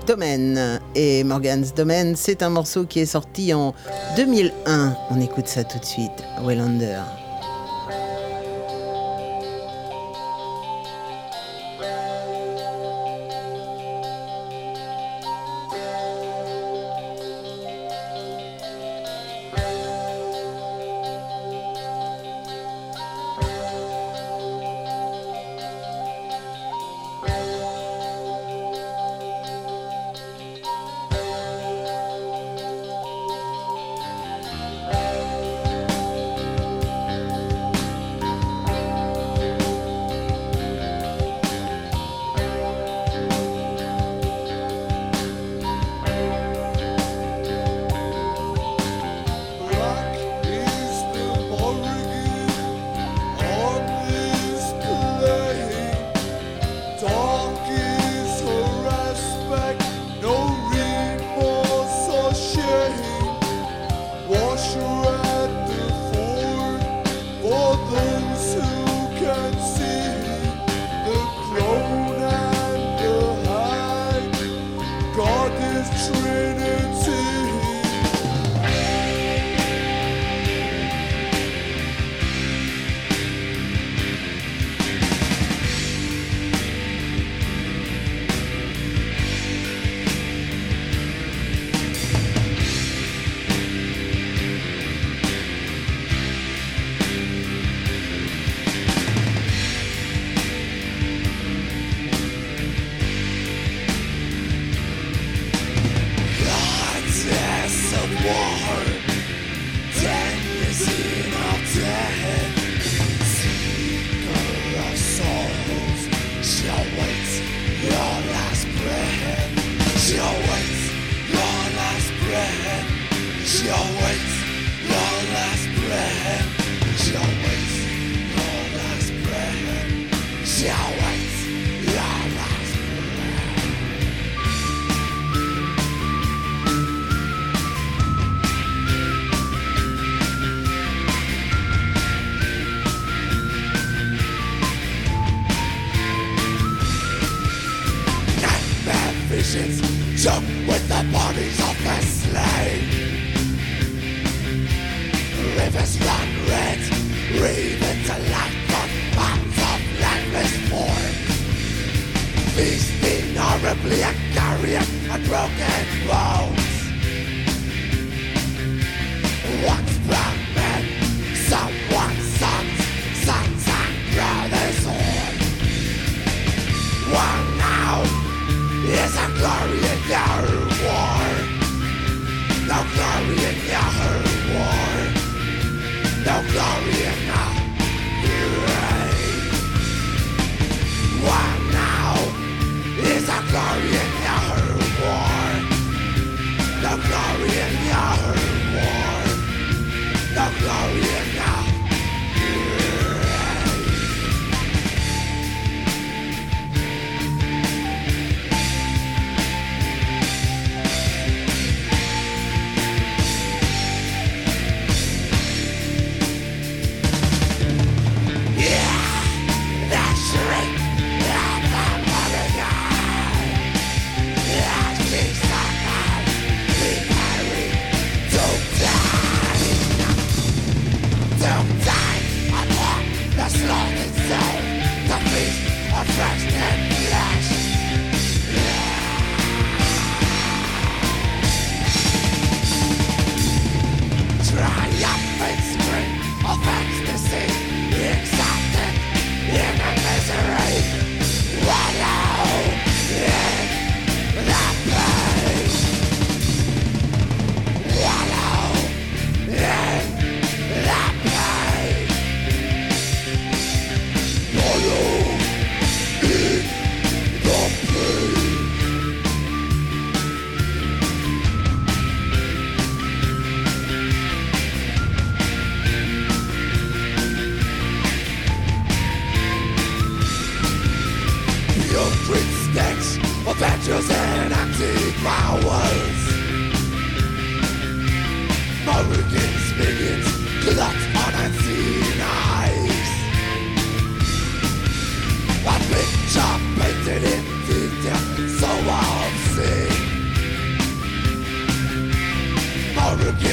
Domain. 0.08 0.80
Et 0.96 1.24
Morgan's 1.24 1.74
Domain, 1.74 2.14
c'est 2.16 2.42
un 2.42 2.50
morceau 2.50 2.86
qui 2.86 3.00
est 3.00 3.06
sorti 3.06 3.54
en 3.54 3.76
2001. 4.18 4.96
On 5.12 5.22
écoute 5.22 5.48
ça 5.48 5.64
tout 5.64 5.80
de 5.80 5.86
suite, 5.86 6.24
Waylander. 6.44 7.02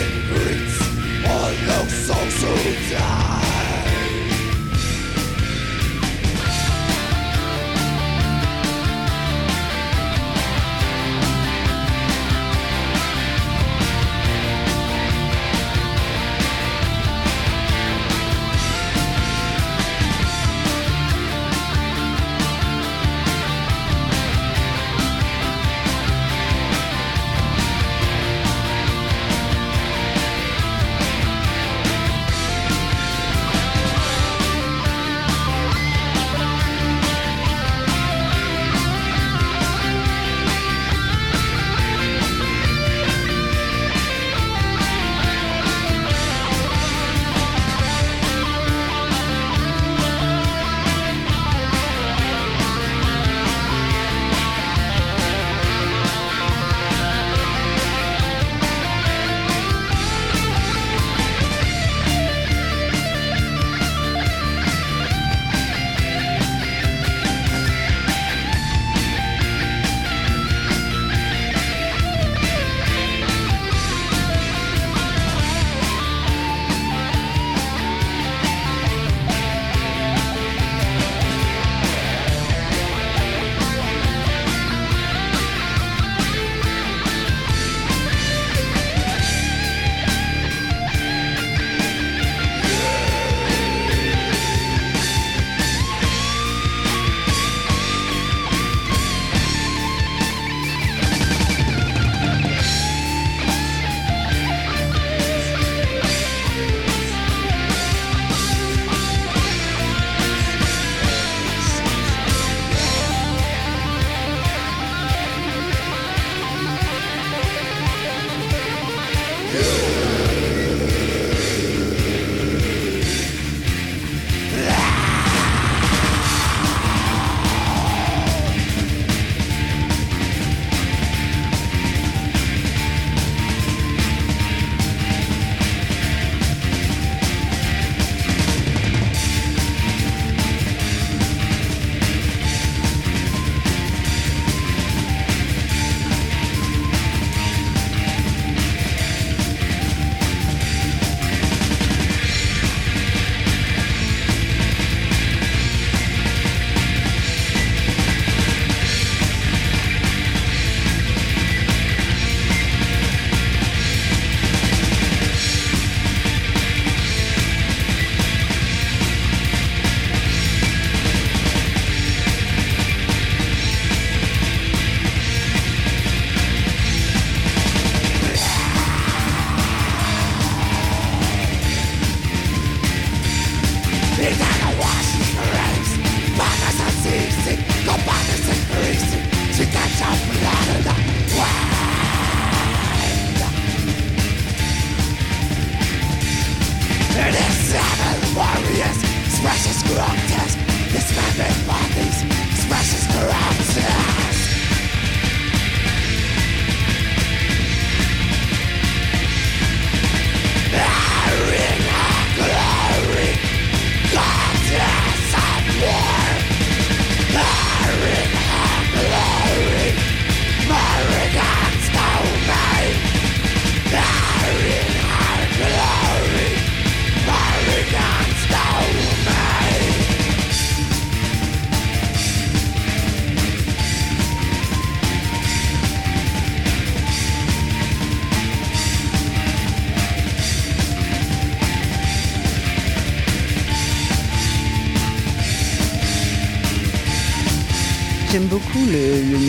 secrets 0.07 0.77
I 1.24 1.57
know 1.66 1.85
so 1.89 2.15
soon 2.28 3.26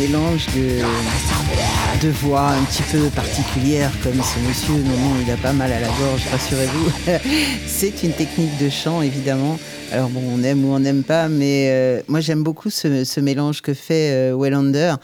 mélange 0.07 0.45
de, 0.55 2.05
de 2.05 2.11
voix 2.11 2.49
un 2.51 2.63
petit 2.63 2.84
peu 2.84 3.09
particulière 3.09 3.91
comme 4.03 4.21
ce 4.21 4.39
monsieur. 4.47 4.73
Non, 4.73 4.97
non, 4.97 5.15
il 5.21 5.31
a 5.31 5.38
pas 5.38 5.53
mal 5.53 5.71
à 5.71 5.79
la 5.79 5.88
gorge, 5.88 6.25
rassurez-vous. 6.31 6.91
C'est 7.67 8.03
une 8.03 8.13
technique 8.13 8.57
de 8.57 8.69
chant, 8.69 9.01
évidemment. 9.01 9.59
Alors 9.91 10.09
bon, 10.09 10.21
on 10.25 10.43
aime 10.43 10.63
ou 10.65 10.73
on 10.73 10.79
n'aime 10.79 11.03
pas, 11.03 11.27
mais 11.27 11.69
euh, 11.71 12.01
moi 12.07 12.19
j'aime 12.21 12.43
beaucoup 12.43 12.69
ce, 12.69 13.03
ce 13.03 13.19
mélange 13.19 13.61
que 13.61 13.73
fait 13.73 14.11
euh, 14.11 14.38
Wellander 14.38 14.95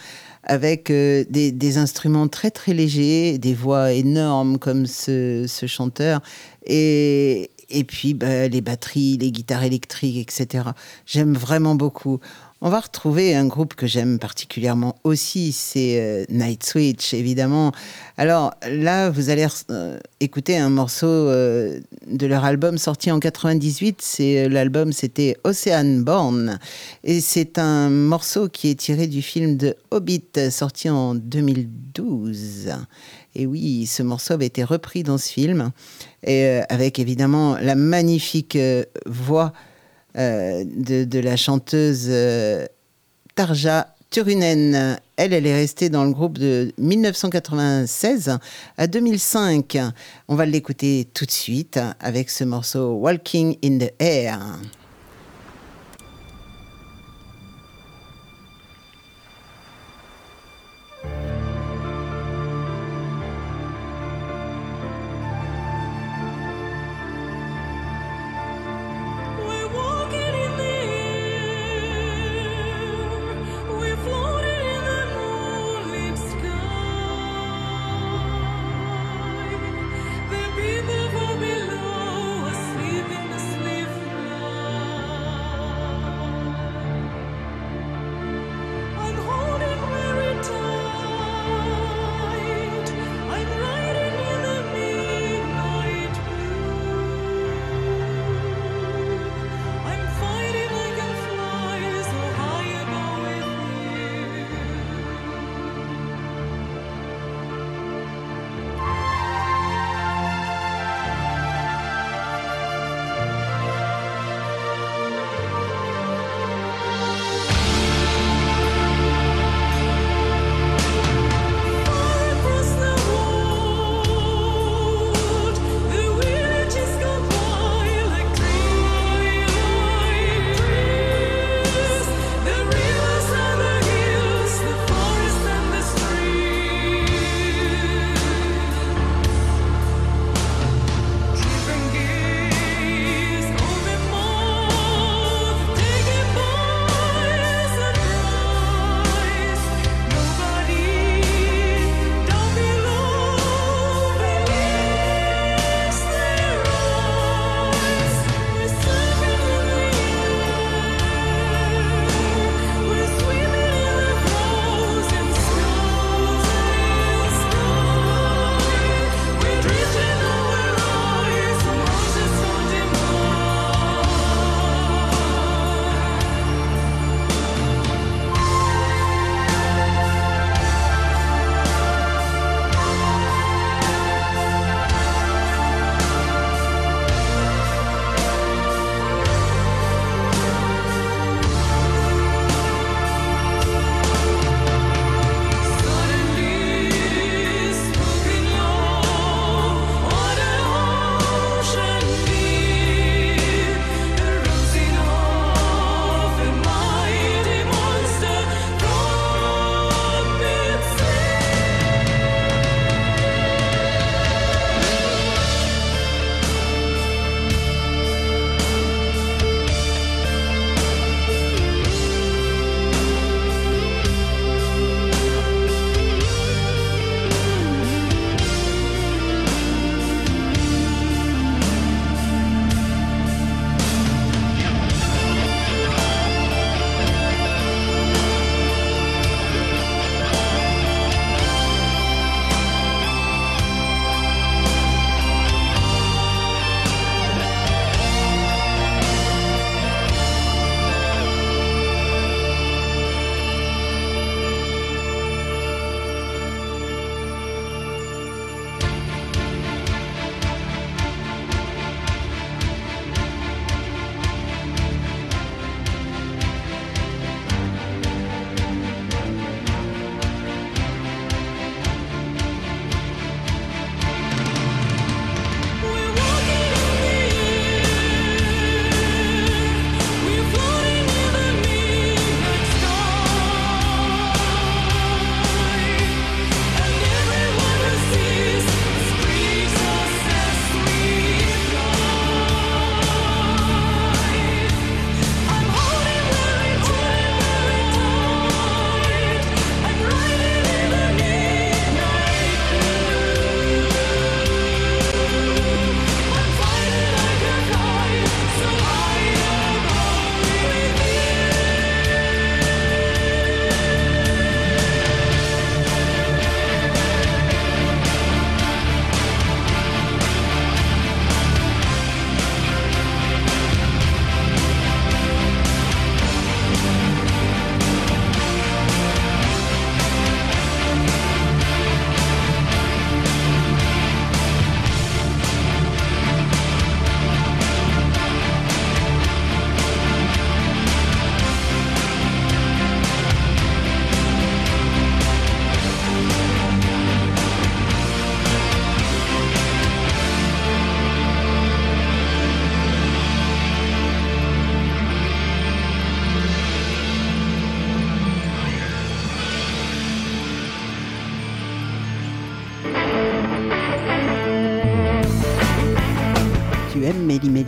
avec 0.44 0.90
euh, 0.90 1.24
des, 1.30 1.52
des 1.52 1.78
instruments 1.78 2.28
très 2.28 2.52
très 2.52 2.74
légers, 2.74 3.38
des 3.38 3.54
voix 3.54 3.94
énormes 3.94 4.58
comme 4.58 4.86
ce, 4.86 5.46
ce 5.48 5.68
chanteur, 5.68 6.22
et, 6.66 7.50
et 7.70 7.84
puis 7.84 8.14
bah, 8.14 8.48
les 8.48 8.62
batteries, 8.62 9.18
les 9.18 9.32
guitares 9.32 9.64
électriques, 9.64 10.18
etc. 10.18 10.66
J'aime 11.06 11.34
vraiment 11.34 11.76
beaucoup. 11.76 12.20
On 12.66 12.70
va 12.70 12.80
retrouver 12.80 13.36
un 13.36 13.46
groupe 13.46 13.74
que 13.74 13.88
j'aime 13.88 14.20
particulièrement 14.20 14.96
aussi, 15.04 15.52
c'est 15.52 16.00
euh, 16.00 16.24
Night 16.30 16.64
Switch, 16.64 17.14
évidemment. 17.14 17.74
Alors 18.16 18.54
là, 18.66 19.10
vous 19.10 19.30
allez 19.30 19.46
euh, 19.70 20.00
écouter 20.22 20.58
un 20.58 20.70
morceau 20.70 21.08
euh, 21.08 21.82
de 22.08 22.26
leur 22.26 22.46
album 22.46 22.78
sorti 22.78 23.12
en 23.12 23.20
98. 23.20 24.02
C'est 24.02 24.48
l'album, 24.48 24.94
c'était 24.94 25.36
Ocean 25.44 26.00
Born, 26.06 26.58
et 27.04 27.20
c'est 27.20 27.60
un 27.60 27.90
morceau 27.90 28.48
qui 28.48 28.70
est 28.70 28.80
tiré 28.80 29.08
du 29.08 29.22
film 29.22 29.58
de 29.58 29.76
Hobbit 29.92 30.50
sorti 30.50 30.90
en 30.90 31.16
2012. 31.16 32.70
Et 33.36 33.46
oui, 33.46 33.86
ce 33.88 34.04
morceau 34.04 34.36
avait 34.36 34.46
été 34.46 34.64
repris 34.64 35.04
dans 35.04 35.18
ce 35.18 35.30
film, 35.30 35.72
et 36.24 36.46
euh, 36.46 36.62
avec 36.70 37.00
évidemment 37.00 37.58
la 37.60 37.76
magnifique 37.76 38.56
euh, 38.56 38.84
voix 39.06 39.48
euh, 39.48 39.73
de, 40.16 41.04
de 41.04 41.20
la 41.20 41.36
chanteuse 41.36 42.08
euh, 42.10 42.66
Tarja 43.36 43.88
Turunen. 44.10 45.00
Elle, 45.16 45.34
elle 45.34 45.46
est 45.46 45.56
restée 45.56 45.90
dans 45.90 46.06
le 46.06 46.12
groupe 46.12 46.38
de 46.38 46.72
1996 46.78 48.38
à 48.78 48.88
2005. 48.88 49.78
On 50.28 50.36
va 50.36 50.46
l'écouter 50.46 51.08
tout 51.14 51.26
de 51.26 51.32
suite 51.32 51.80
avec 52.00 52.30
ce 52.30 52.44
morceau 52.44 52.94
Walking 52.94 53.58
in 53.64 53.80
the 53.80 53.94
Air. 54.00 54.40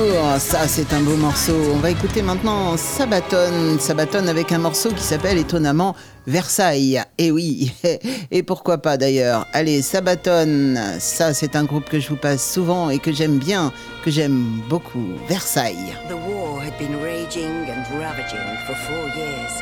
Darkmoor, 0.00 0.38
ça 0.38 0.66
c'est 0.66 0.92
un 0.94 1.00
beau 1.00 1.16
morceau. 1.16 1.54
On 1.74 1.78
va 1.78 1.90
écouter 1.90 2.22
maintenant 2.22 2.76
Sabaton. 2.76 3.78
Sabaton 3.78 4.28
avec 4.28 4.50
un 4.52 4.58
morceau 4.58 4.90
qui 4.90 5.02
s'appelle 5.02 5.36
étonnamment 5.36 5.94
Versailles. 6.26 7.02
Et 7.18 7.30
oui, 7.30 7.72
et 8.30 8.42
pourquoi 8.42 8.78
pas 8.78 8.96
d'ailleurs. 8.96 9.46
Allez, 9.52 9.82
Sabaton, 9.82 10.74
ça 10.98 11.34
c'est 11.34 11.54
un 11.54 11.64
groupe 11.64 11.88
que 11.88 12.00
je 12.00 12.08
vous 12.08 12.16
passe 12.16 12.52
souvent 12.52 12.88
et 12.88 12.98
que 12.98 13.12
j'aime 13.12 13.38
bien, 13.38 13.72
que 14.02 14.10
j'aime 14.10 14.62
beaucoup. 14.68 15.04
Versailles. 15.28 15.94
The 16.08 16.14
war 16.14 16.60
had 16.62 16.76
been 16.78 16.96
raging 17.02 17.68
and 17.68 17.84
ravaging 17.98 18.56
for 18.66 18.74
four 18.86 19.06
years, 19.16 19.52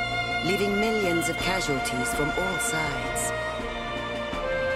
leaving 0.46 0.72
millions 0.76 1.28
of 1.28 1.36
casualties 1.38 2.14
from 2.14 2.28
all 2.28 2.60
sides. 2.60 3.32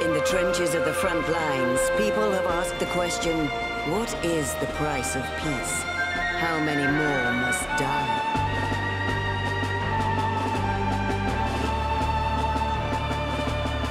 In 0.05 0.13
the 0.13 0.25
trenches 0.25 0.75
of 0.75 0.85
the 0.85 0.93
front 0.93 1.23
lines, 1.29 1.79
people 1.97 2.33
have 2.33 2.47
asked 2.47 2.79
the 2.81 2.87
question 2.87 3.49
what 3.89 4.15
is 4.25 4.55
the 4.55 4.67
price 4.79 5.17
of 5.17 5.23
peace? 5.43 5.83
How 6.39 6.61
many 6.61 6.87
more 6.87 7.33
must 7.43 7.67
die? 7.79 8.33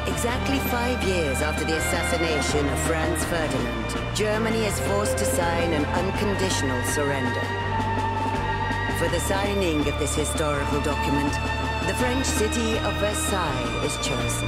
Exactly 0.08 0.60
five 0.70 1.04
years 1.04 1.42
after 1.42 1.66
the 1.66 1.76
assassination 1.76 2.70
of 2.70 2.80
Franz 2.84 3.26
Ferdinand, 3.26 4.16
Germany 4.16 4.64
is 4.66 4.80
forced 4.82 5.18
to 5.18 5.26
sign 5.26 5.74
an 5.74 5.84
unconditional 5.86 6.82
surrender. 6.86 7.42
For 8.98 9.10
the 9.10 9.20
signing 9.20 9.86
of 9.88 10.00
this 10.00 10.16
historical 10.16 10.80
document, 10.82 11.34
the 11.88 11.96
French 11.96 12.26
city 12.26 12.78
of 12.78 12.94
Versailles 13.02 13.84
is 13.84 13.98
chosen. 13.98 14.48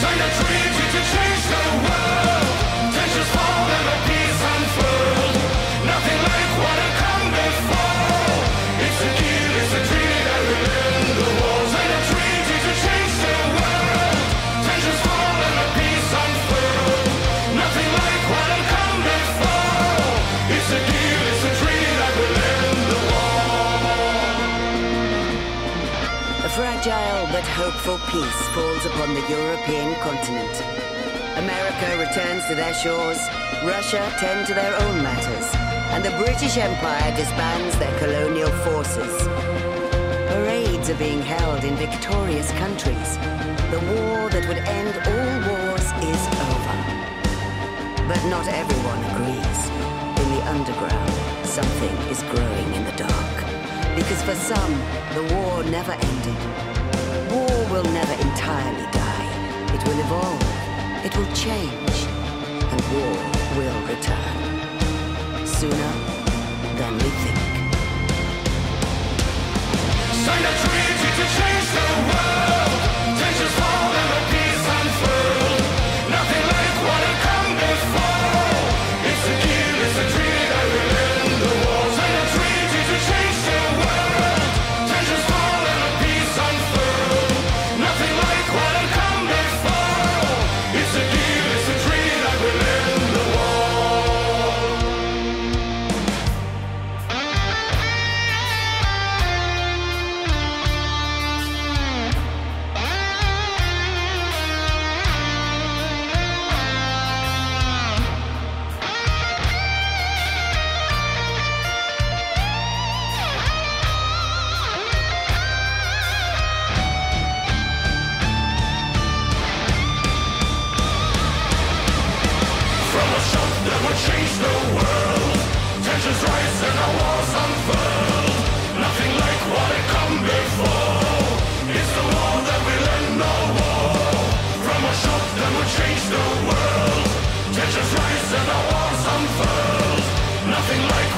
Sign 0.00 0.73
hopeful 27.54 27.98
peace 28.10 28.42
falls 28.50 28.84
upon 28.84 29.14
the 29.14 29.22
European 29.30 29.94
continent. 30.02 30.54
America 31.38 31.86
returns 32.02 32.44
to 32.48 32.54
their 32.56 32.74
shores, 32.74 33.22
Russia 33.62 34.02
tend 34.18 34.44
to 34.44 34.54
their 34.54 34.74
own 34.74 34.96
matters, 35.04 35.46
and 35.94 36.04
the 36.04 36.10
British 36.18 36.56
Empire 36.58 37.14
disbands 37.14 37.78
their 37.78 37.96
colonial 38.00 38.50
forces. 38.66 39.14
Parades 40.34 40.90
are 40.90 40.98
being 40.98 41.22
held 41.22 41.62
in 41.62 41.76
victorious 41.76 42.50
countries. 42.58 43.10
The 43.70 43.78
war 43.94 44.26
that 44.34 44.44
would 44.50 44.58
end 44.58 44.94
all 45.14 45.34
wars 45.46 45.86
is 46.10 46.22
over. 46.50 46.76
But 48.10 48.22
not 48.34 48.50
everyone 48.50 48.98
agrees. 49.14 49.60
In 50.18 50.28
the 50.34 50.42
underground, 50.50 51.46
something 51.46 51.94
is 52.10 52.20
growing 52.34 52.74
in 52.74 52.82
the 52.82 52.96
dark. 52.98 53.36
Because 53.94 54.20
for 54.26 54.34
some, 54.34 54.74
the 55.14 55.22
war 55.36 55.62
never 55.62 55.92
ended. 55.92 56.83
War 57.34 57.72
will 57.72 57.88
never 57.92 58.12
entirely 58.12 58.86
die. 58.92 59.28
It 59.74 59.82
will 59.86 59.98
evolve. 60.06 60.42
It 61.04 61.16
will 61.16 61.32
change. 61.34 61.96
And 62.72 62.80
war 62.92 63.14
will 63.58 63.80
return. 63.92 64.38
Sooner 65.44 65.92
than 66.78 66.92
we 67.02 67.10
think. 67.22 67.40
Sign 70.24 70.83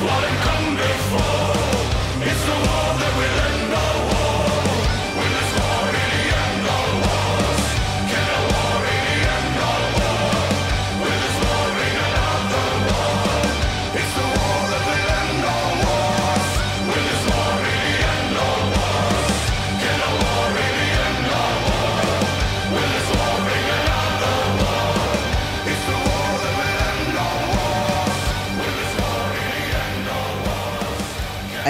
what 0.03 0.56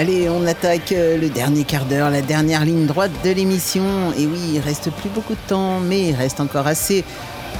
On 0.09 0.47
attaque 0.47 0.93
euh, 0.93 1.17
le 1.17 1.27
dernier 1.27 1.65
quart 1.65 1.83
d'heure, 1.83 2.09
la 2.09 2.21
dernière 2.21 2.63
ligne 2.63 2.85
droite 2.85 3.11
de 3.25 3.31
l'émission. 3.31 3.83
Et 4.17 4.25
oui, 4.25 4.39
il 4.53 4.59
reste 4.59 4.89
plus 4.89 5.09
beaucoup 5.09 5.33
de 5.33 5.49
temps, 5.49 5.81
mais 5.81 6.09
il 6.09 6.15
reste 6.15 6.39
encore 6.39 6.65
assez 6.65 7.03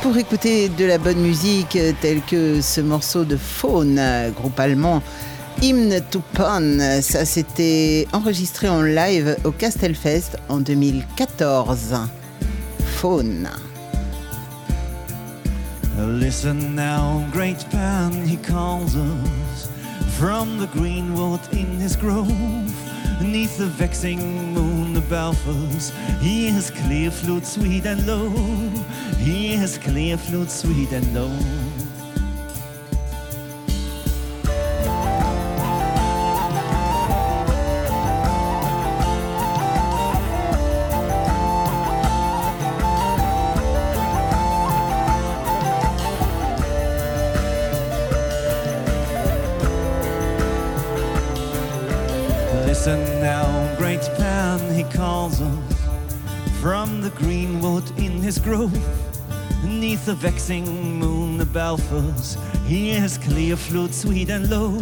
pour 0.01 0.17
écouter 0.17 0.69
de 0.69 0.85
la 0.85 0.97
bonne 0.97 1.19
musique 1.19 1.75
euh, 1.75 1.91
telle 1.99 2.21
que 2.21 2.61
ce 2.61 2.79
morceau 2.79 3.25
de 3.25 3.35
Faune, 3.35 3.99
groupe 4.33 4.57
allemand. 4.61 5.03
Hymne 5.61 5.99
to 6.09 6.21
Pun, 6.33 7.01
ça 7.01 7.25
c'était 7.25 8.07
enregistré 8.13 8.69
en 8.69 8.81
live 8.81 9.35
au 9.43 9.51
Castelfest 9.51 10.37
en 10.47 10.59
2014. 10.59 11.95
Faune. 12.95 13.49
Listen 15.97 16.75
now, 16.75 17.25
great 17.33 17.65
pan, 17.71 18.11
he 18.25 18.37
calls 18.37 18.95
us 18.95 19.46
from 20.17 20.57
the 20.57 20.65
greenwood 20.67 21.39
in 21.53 21.67
his 21.79 21.95
grove. 21.95 22.27
Neath 23.21 23.57
the 23.59 23.67
vexing 23.67 24.53
moon 24.53 24.97
above 24.97 25.37
us, 25.47 25.91
he 26.19 26.47
has 26.49 26.71
clear 26.71 27.11
flute 27.11 27.45
sweet 27.45 27.85
and 27.85 28.05
low. 28.07 28.29
He 29.17 29.53
has 29.53 29.77
clear 29.77 30.17
flute 30.17 30.49
sweet 30.49 30.91
and 30.91 31.13
low. 31.13 31.76
The 57.09 57.15
greenwood 57.15 57.89
in 57.97 58.21
his 58.21 58.37
grove. 58.37 58.73
Neath 59.63 60.05
the 60.05 60.13
vexing 60.13 60.99
moon, 60.99 61.37
the 61.37 61.45
belfers, 61.45 62.37
he 62.65 62.91
is 62.91 63.17
clear 63.17 63.55
flute, 63.55 63.93
sweet 63.93 64.29
and 64.29 64.49
low. 64.49 64.77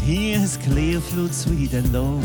He 0.00 0.32
is 0.32 0.56
clear 0.56 1.00
flute, 1.00 1.34
sweet 1.34 1.74
and 1.74 1.92
low. 1.92 2.20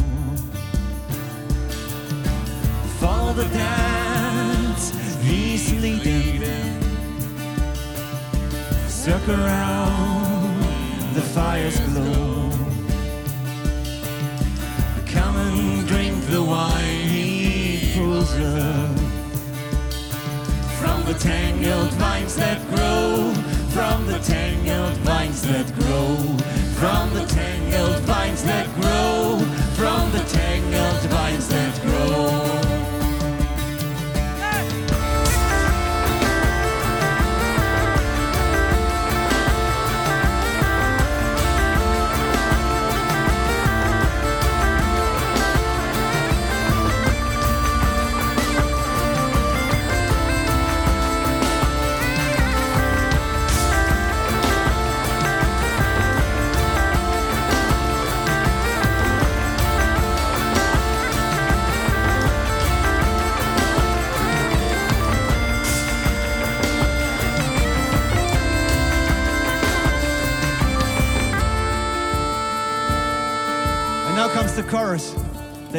For 3.00 3.34
the 3.34 3.48
dance, 3.52 4.92
he's 5.24 5.74
leading. 5.82 6.82
Circle 8.88 9.36
around, 9.36 10.62
the 11.14 11.26
fire's 11.36 11.80
glow. 11.92 12.50
Come 15.08 15.36
and 15.36 15.88
drink 15.88 16.24
the 16.28 16.42
wine 16.42 17.10
he 17.10 17.92
pulls 17.96 18.34
up 18.40 18.99
the 21.14 21.18
tangled 21.18 21.92
vines 21.94 22.36
that 22.36 22.60
grow, 22.70 23.34
from 23.70 24.06
the 24.06 24.20
tangled 24.20 24.96
vines 24.98 25.42
that 25.42 25.66
grow, 25.74 26.16
from 26.78 27.12
the 27.16 27.26
tangled 27.26 28.00
vines 28.04 28.44
that 28.44 28.68
grow, 28.76 29.40
from 29.74 30.12
the 30.12 30.24
tangled 30.30 31.02
vines 31.10 31.48
that 31.48 31.69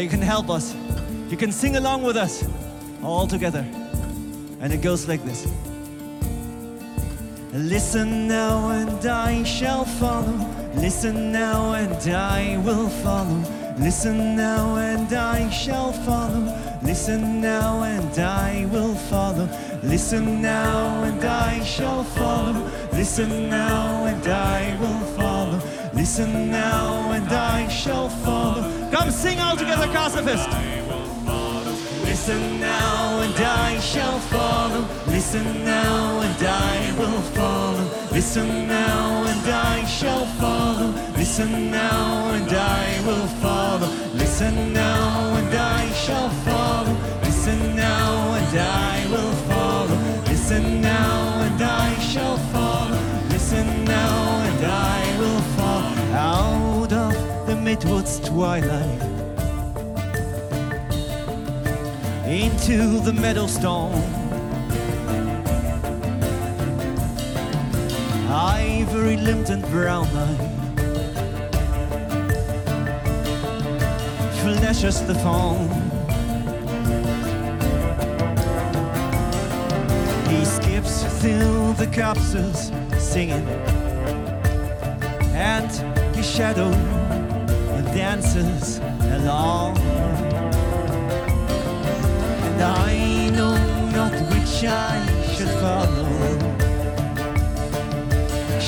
They 0.00 0.08
can 0.08 0.22
help 0.22 0.48
us. 0.48 0.74
You 1.28 1.36
can 1.36 1.52
sing 1.52 1.76
along 1.76 2.04
with 2.04 2.16
us 2.16 2.42
all 3.02 3.26
together. 3.26 3.66
And 4.58 4.72
it 4.72 4.80
goes 4.80 5.06
like 5.06 5.22
this. 5.24 5.46
Listen 7.52 8.26
now 8.26 8.70
and 8.70 9.04
I 9.04 9.42
shall 9.42 9.84
follow. 9.84 10.38
Listen 10.74 11.32
now 11.32 11.74
and 11.74 12.14
I 12.14 12.56
will 12.64 12.88
follow. 13.04 13.44
Listen 13.78 14.36
now 14.36 14.76
and 14.76 15.12
I 15.12 15.50
shall 15.50 15.92
follow. 15.92 16.48
Listen 16.82 17.42
now 17.42 17.82
and 17.82 18.18
I 18.18 18.66
will 18.72 18.94
follow. 18.94 19.50
Listen 19.82 20.40
now 20.40 21.04
and 21.04 21.22
I 21.22 21.62
shall 21.62 22.04
follow. 22.04 22.70
Listen 22.94 23.50
now 23.50 24.06
and 24.06 24.26
I 24.26 24.78
will 24.80 25.04
follow. 25.18 25.60
Listen 25.92 26.50
now 26.50 27.12
and 27.12 27.28
I 27.28 27.68
shall 27.68 28.08
follow. 28.08 28.39
Come 29.10 29.18
sing 29.18 29.40
all 29.40 29.56
together, 29.56 29.88
Casafist. 29.88 30.46
Listen 32.04 32.60
now 32.60 33.18
and 33.22 33.34
I 33.34 33.80
shall 33.80 34.20
follow. 34.20 34.86
Listen 35.08 35.64
now 35.64 36.20
and 36.20 36.42
I 36.46 36.94
will 36.96 37.20
follow. 37.34 37.90
Listen 38.12 38.68
now 38.68 39.24
and 39.24 39.50
I 39.50 39.84
shall 39.86 40.26
follow. 40.38 40.94
Listen 41.16 41.72
now 41.72 42.30
and 42.34 42.52
I 42.52 43.02
will 43.04 43.26
follow. 43.42 43.88
Listen 44.14 44.72
now 44.72 45.34
and 45.34 45.56
I 45.56 45.90
shall 45.90 46.30
follow. 46.46 46.96
Listen 47.24 47.74
now 47.74 48.34
and 48.34 48.58
I 48.60 49.06
will 49.10 49.32
follow. 49.50 49.96
Listen 50.28 50.80
now 50.80 51.29
the 57.80 57.86
midwoods 57.86 58.24
twilight. 58.26 59.20
into 62.26 63.00
the 63.00 63.12
meadow 63.12 63.46
stone. 63.46 63.92
Ivory 68.30 69.16
limbed 69.16 69.50
and 69.50 69.62
brown 69.64 70.06
eyed, 70.06 70.38
flashes 74.40 75.04
the 75.06 75.14
phone. 75.14 75.68
He 80.28 80.44
skips 80.44 81.02
through 81.20 81.72
the 81.74 81.88
capsules 81.92 82.70
singing, 82.98 83.46
and 85.34 85.70
his 86.14 86.30
shadow 86.30 86.99
dances 88.00 88.78
along. 89.18 89.76
And 92.46 92.60
I 92.62 93.28
know 93.36 93.54
not 93.98 94.14
which 94.32 94.56
I 94.64 94.96
should 95.32 95.52
follow. 95.62 96.12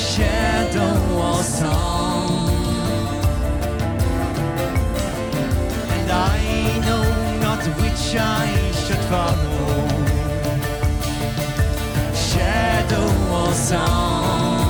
Shadow 0.07 0.95
or 1.25 1.43
song. 1.61 2.31
And 5.97 6.09
I 6.37 6.41
know 6.87 7.05
not 7.47 7.63
which 7.81 8.05
I 8.41 8.47
should 8.83 9.05
follow. 9.13 9.67
Shadow 12.29 13.07
or 13.39 13.53
song 13.71 14.62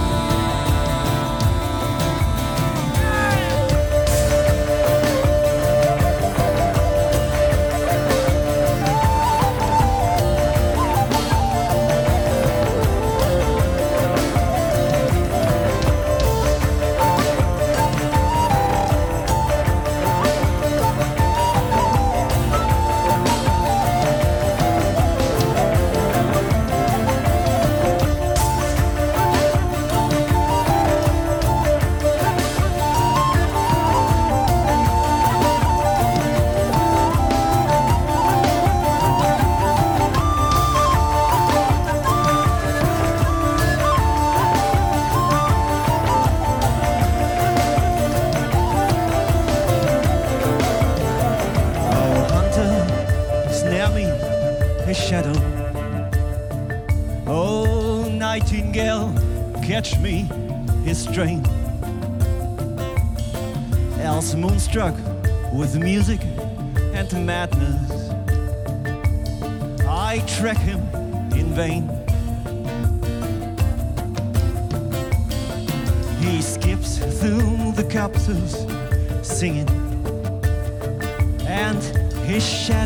music 65.82 66.20
and 66.94 67.10
to 67.10 67.18
madness. 67.18 68.10
I 69.88 70.24
track 70.38 70.58
him 70.58 70.80
in 71.32 71.52
vain. 71.54 71.88
He 76.20 76.40
skips 76.40 76.98
through 76.98 77.72
the 77.72 77.88
copses 77.90 78.66
singing 79.26 79.68
and 81.46 81.82
his 82.26 82.46
shadow 82.46 82.81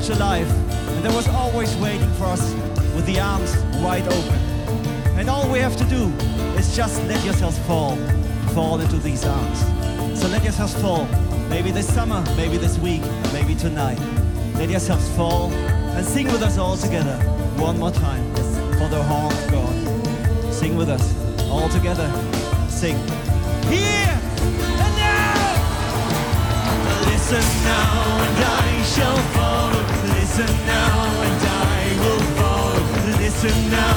much 0.00 0.16
alive, 0.16 0.50
and 0.96 1.04
there 1.04 1.12
was 1.12 1.28
always 1.28 1.76
waiting 1.76 2.10
for 2.14 2.24
us 2.24 2.54
with 2.94 3.04
the 3.04 3.20
arms 3.20 3.54
wide 3.82 4.06
open. 4.06 4.38
And 5.18 5.28
all 5.28 5.50
we 5.52 5.58
have 5.58 5.76
to 5.76 5.84
do 5.84 6.08
is 6.58 6.74
just 6.74 7.02
let 7.04 7.22
yourselves 7.22 7.58
fall, 7.66 7.96
fall 8.54 8.80
into 8.80 8.96
these 8.96 9.26
arms. 9.26 9.58
So 10.18 10.26
let 10.28 10.42
yourselves 10.42 10.74
fall, 10.80 11.04
maybe 11.50 11.70
this 11.70 11.92
summer, 11.92 12.24
maybe 12.34 12.56
this 12.56 12.78
week, 12.78 13.02
maybe 13.32 13.54
tonight. 13.54 13.98
Let 14.54 14.70
yourselves 14.70 15.06
fall 15.16 15.50
and 15.52 16.06
sing 16.06 16.28
with 16.28 16.42
us 16.42 16.56
all 16.56 16.78
together 16.78 17.18
one 17.58 17.78
more 17.78 17.90
time 17.90 18.24
for 18.78 18.88
the 18.88 19.02
horn 19.02 19.34
of 19.34 19.50
God. 19.50 20.52
Sing 20.54 20.76
with 20.76 20.88
us 20.88 21.14
all 21.50 21.68
together. 21.68 22.10
Sing. 22.70 22.96
Listen 27.30 27.62
now 27.62 28.22
and 28.26 28.44
I 28.44 28.82
shall 28.82 29.16
follow. 29.34 29.82
Listen 30.18 30.66
now 30.66 31.22
and 31.22 31.42
I 31.46 31.94
will 32.02 32.24
follow. 32.34 33.18
Listen 33.22 33.70
now 33.70 33.89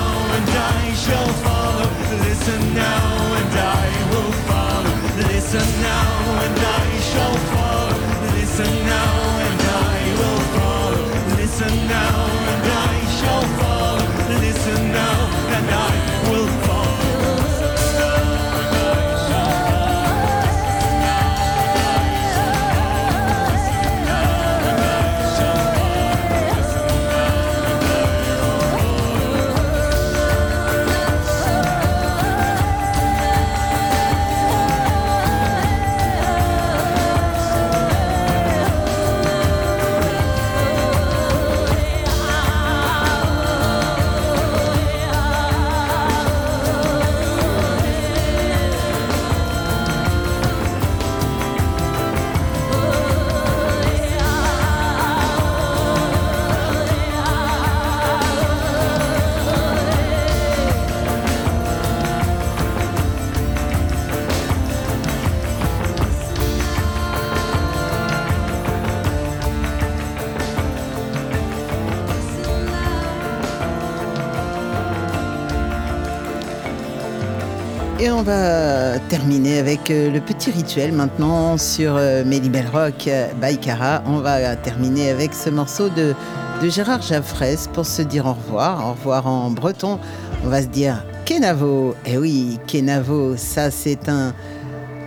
on 78.23 78.25
va 78.25 78.99
terminer 79.09 79.59
avec 79.59 79.91
euh, 79.91 80.09
le 80.09 80.21
petit 80.21 80.49
rituel 80.49 80.93
maintenant 80.93 81.57
sur 81.57 81.97
euh, 81.97 82.23
Melly 82.23 82.47
Bell 82.47 82.67
Rock 82.71 83.07
euh, 83.07 83.27
by 83.41 83.57
Cara. 83.57 84.01
On 84.05 84.19
va 84.19 84.55
terminer 84.55 85.09
avec 85.09 85.33
ce 85.33 85.49
morceau 85.49 85.89
de, 85.89 86.15
de 86.61 86.69
Gérard 86.69 87.01
Jaffres 87.01 87.43
pour 87.73 87.85
se 87.85 88.01
dire 88.01 88.25
au 88.25 88.31
revoir. 88.31 88.87
Au 88.87 88.91
revoir 88.91 89.27
en 89.27 89.51
breton. 89.51 89.99
On 90.45 90.47
va 90.47 90.61
se 90.61 90.67
dire 90.67 91.03
Kenavo. 91.25 91.95
Eh 92.05 92.17
oui, 92.17 92.59
Kenavo, 92.65 93.35
ça 93.35 93.71
c'est 93.71 94.07
un, 94.07 94.33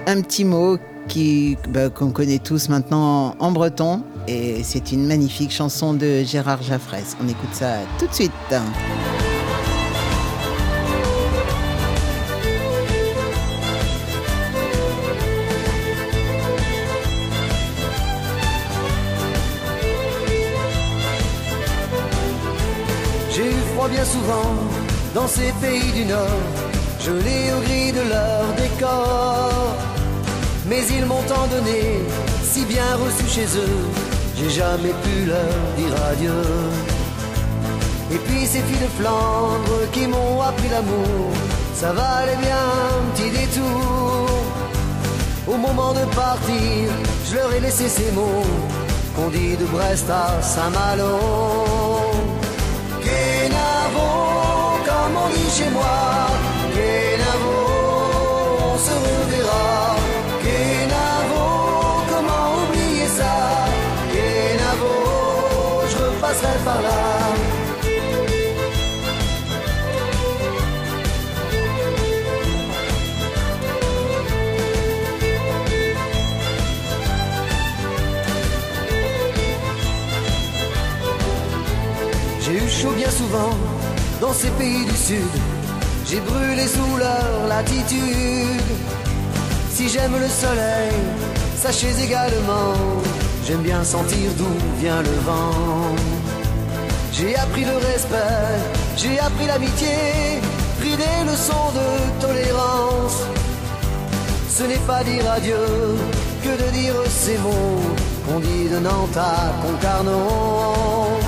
un 0.06 0.20
petit 0.20 0.44
mot 0.44 0.76
qui 1.08 1.56
bah, 1.70 1.88
qu'on 1.88 2.10
connaît 2.10 2.40
tous 2.40 2.68
maintenant 2.68 3.34
en 3.38 3.50
breton. 3.50 4.02
Et 4.28 4.62
c'est 4.62 4.92
une 4.92 5.06
magnifique 5.06 5.52
chanson 5.52 5.94
de 5.94 6.22
Gérard 6.22 6.62
Jaffres. 6.62 6.96
On 7.24 7.28
écoute 7.28 7.54
ça 7.54 7.76
tout 7.98 8.08
de 8.08 8.14
suite. 8.14 8.32
Dans 25.16 25.26
ces 25.26 25.50
pays 25.62 25.92
du 25.92 26.04
Nord, 26.04 26.46
gelé 27.00 27.38
au 27.56 27.60
gris 27.66 27.90
de 27.90 28.04
leur 28.14 28.44
décor. 28.62 29.50
Mais 30.68 30.82
ils 30.96 31.06
m'ont 31.06 31.26
tant 31.32 31.46
donné, 31.54 31.82
si 32.42 32.62
bien 32.66 32.90
reçu 33.04 33.26
chez 33.36 33.48
eux, 33.64 33.80
j'ai 34.36 34.50
jamais 34.50 34.94
pu 35.04 35.14
leur 35.32 35.56
dire 35.78 35.96
adieu. 36.10 36.42
Et 38.14 38.18
puis 38.26 38.42
ces 38.52 38.62
filles 38.66 38.84
de 38.88 38.92
Flandre 38.98 39.80
qui 39.94 40.06
m'ont 40.06 40.42
appris 40.42 40.68
l'amour, 40.68 41.30
ça 41.80 41.92
valait 41.92 42.40
bien 42.46 42.64
un 42.90 43.02
petit 43.12 43.30
détour. 43.40 44.28
Au 45.48 45.56
moment 45.56 45.92
de 45.94 46.04
partir, 46.24 46.82
je 47.26 47.34
leur 47.36 47.50
ai 47.54 47.60
laissé 47.60 47.88
ces 47.88 48.10
mots 48.12 48.50
qu'on 49.14 49.30
dit 49.30 49.56
de 49.56 49.64
Brest 49.64 50.10
à 50.10 50.42
Saint-Malo. 50.42 51.75
Comme 55.06 55.16
on 55.24 55.28
dit 55.28 55.50
chez 55.56 55.70
moi, 55.70 56.26
Kenavo, 56.74 57.58
on 58.72 58.78
se 58.86 58.94
reverra. 59.06 59.96
Kenavo, 60.42 61.44
comment 62.10 62.46
oublier 62.62 63.06
ça 63.06 63.34
Kenavo, 64.12 64.94
je 65.90 65.96
repasserai 66.04 66.58
par 66.64 66.82
là. 66.82 67.00
J'ai 82.40 82.54
eu 82.54 82.68
chaud 82.68 82.92
bien 82.96 83.10
souvent 83.10 83.65
dans 84.20 84.32
ces 84.32 84.50
pays 84.50 84.84
du 84.84 84.96
sud. 84.96 85.34
J'ai 86.08 86.20
brûlé 86.20 86.66
sous 86.66 86.96
leur 86.96 87.48
latitude. 87.48 88.70
Si 89.70 89.88
j'aime 89.88 90.16
le 90.18 90.28
soleil, 90.28 90.92
sachez 91.56 91.92
également, 92.02 92.74
j'aime 93.46 93.62
bien 93.62 93.82
sentir 93.84 94.30
d'où 94.38 94.52
vient 94.80 95.02
le 95.02 95.16
vent. 95.26 95.94
J'ai 97.12 97.34
appris 97.36 97.64
le 97.64 97.76
respect, 97.76 98.56
j'ai 98.96 99.18
appris 99.18 99.46
l'amitié, 99.46 100.40
pris 100.80 100.96
des 100.96 101.30
leçons 101.30 101.70
de 101.74 102.20
tolérance. 102.26 103.22
Ce 104.48 104.62
n'est 104.64 104.84
pas 104.86 105.02
dire 105.04 105.30
adieu 105.30 105.66
que 106.42 106.48
de 106.48 106.70
dire 106.70 106.94
ces 107.08 107.36
mots 107.38 107.80
qu'on 108.26 108.40
dit 108.40 108.68
de 108.68 108.78
Nantes 108.78 109.16
à 109.16 109.52
Concarneau. 109.62 111.18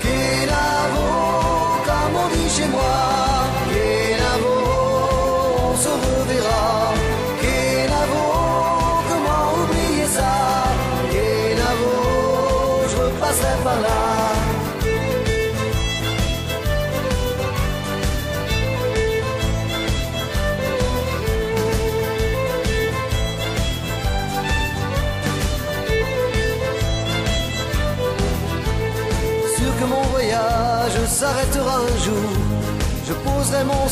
Kenavo, 0.00 1.06
comme 1.06 1.25
on 2.74 3.25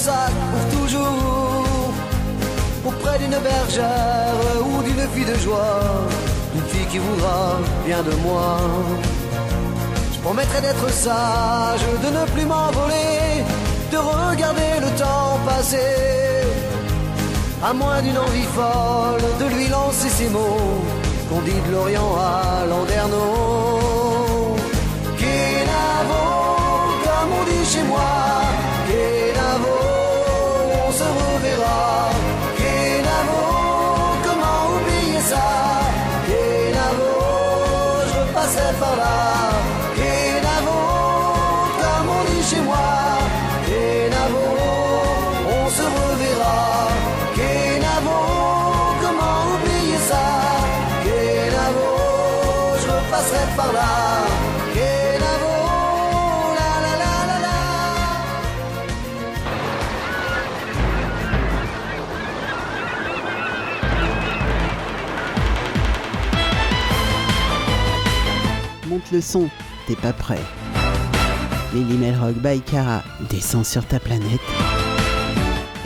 pour 0.06 0.78
toujours 0.78 1.64
auprès 2.84 3.18
d'une 3.18 3.38
bergère 3.38 4.34
ou 4.66 4.82
d'une 4.82 5.08
fille 5.14 5.24
de 5.24 5.38
joie, 5.38 5.80
une 6.54 6.62
fille 6.62 6.86
qui 6.86 6.98
voudra 6.98 7.56
bien 7.86 8.02
de 8.02 8.12
moi. 8.16 8.58
Je 10.12 10.18
promettrai 10.18 10.60
d'être 10.60 10.90
sage, 10.90 11.80
de 12.02 12.10
ne 12.18 12.24
plus 12.32 12.44
m'envoler, 12.44 13.44
de 13.92 13.96
regarder 13.96 14.72
le 14.80 14.90
temps 14.98 15.38
passer. 15.46 15.94
À 17.62 17.72
moins 17.72 18.02
d'une 18.02 18.18
envie 18.18 18.48
folle 18.58 19.24
de 19.40 19.54
lui 19.54 19.68
lancer 19.68 20.10
ces 20.10 20.28
mots 20.28 20.84
qu'on 21.30 21.40
dit 21.40 21.60
de 21.66 21.72
l'Orient 21.72 22.14
à 22.18 22.66
Landerneau. 22.66 24.56
Kenavo, 25.18 26.24
comme 27.04 27.30
on 27.40 27.44
dit 27.44 27.64
chez 27.72 27.82
moi, 27.84 28.33
Le 69.12 69.20
son, 69.20 69.50
t'es 69.86 69.96
pas 69.96 70.12
prêt. 70.12 70.40
Lily 71.74 71.98
Melrock 71.98 72.36
by 72.36 72.60
Cara 72.60 73.02
descend 73.28 73.64
sur 73.64 73.84
ta 73.84 74.00
planète. 74.00 74.40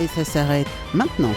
Et 0.01 0.07
ça 0.07 0.25
s'arrête 0.25 0.69
maintenant. 0.95 1.33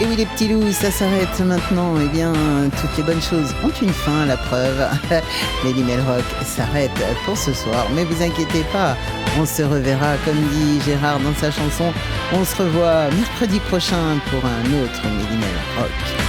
Et 0.00 0.06
oui 0.06 0.16
les 0.16 0.26
petits 0.26 0.48
loups, 0.48 0.72
ça 0.72 0.90
s'arrête 0.90 1.38
maintenant. 1.40 1.94
Eh 2.02 2.08
bien, 2.08 2.32
toutes 2.80 2.96
les 2.96 3.04
bonnes 3.04 3.22
choses 3.22 3.54
ont 3.62 3.70
une 3.80 3.92
fin, 3.92 4.26
la 4.26 4.36
preuve. 4.36 4.88
Lily 5.64 5.84
Melrock 5.84 6.24
s'arrête 6.44 6.90
pour 7.24 7.38
ce 7.38 7.52
soir. 7.52 7.86
Mais 7.94 8.04
vous 8.04 8.22
inquiétez 8.22 8.64
pas, 8.72 8.96
on 9.38 9.46
se 9.46 9.62
reverra, 9.62 10.16
comme 10.24 10.40
dit 10.48 10.80
Gérard 10.84 11.20
dans 11.20 11.34
sa 11.34 11.52
chanson. 11.52 11.92
On 12.32 12.44
se 12.44 12.56
revoit 12.56 13.08
mercredi 13.10 13.60
prochain 13.60 14.18
pour 14.30 14.44
un 14.44 14.82
autre 14.82 15.00
Lily 15.04 15.36
Melrock. 15.36 16.23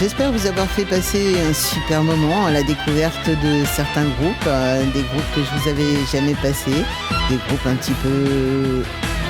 J'espère 0.00 0.30
vous 0.30 0.46
avoir 0.46 0.68
fait 0.68 0.84
passer 0.84 1.34
un 1.40 1.52
super 1.52 2.04
moment 2.04 2.46
à 2.46 2.52
la 2.52 2.62
découverte 2.62 3.28
de 3.28 3.64
certains 3.64 4.04
groupes, 4.04 4.46
euh, 4.46 4.84
des 4.92 5.02
groupes 5.02 5.34
que 5.34 5.40
je 5.42 5.60
vous 5.60 5.68
avais 5.68 6.06
jamais 6.12 6.34
passés, 6.34 6.84
des 7.28 7.36
groupes 7.48 7.66
un 7.66 7.74
petit 7.74 7.94
peu 8.04 8.84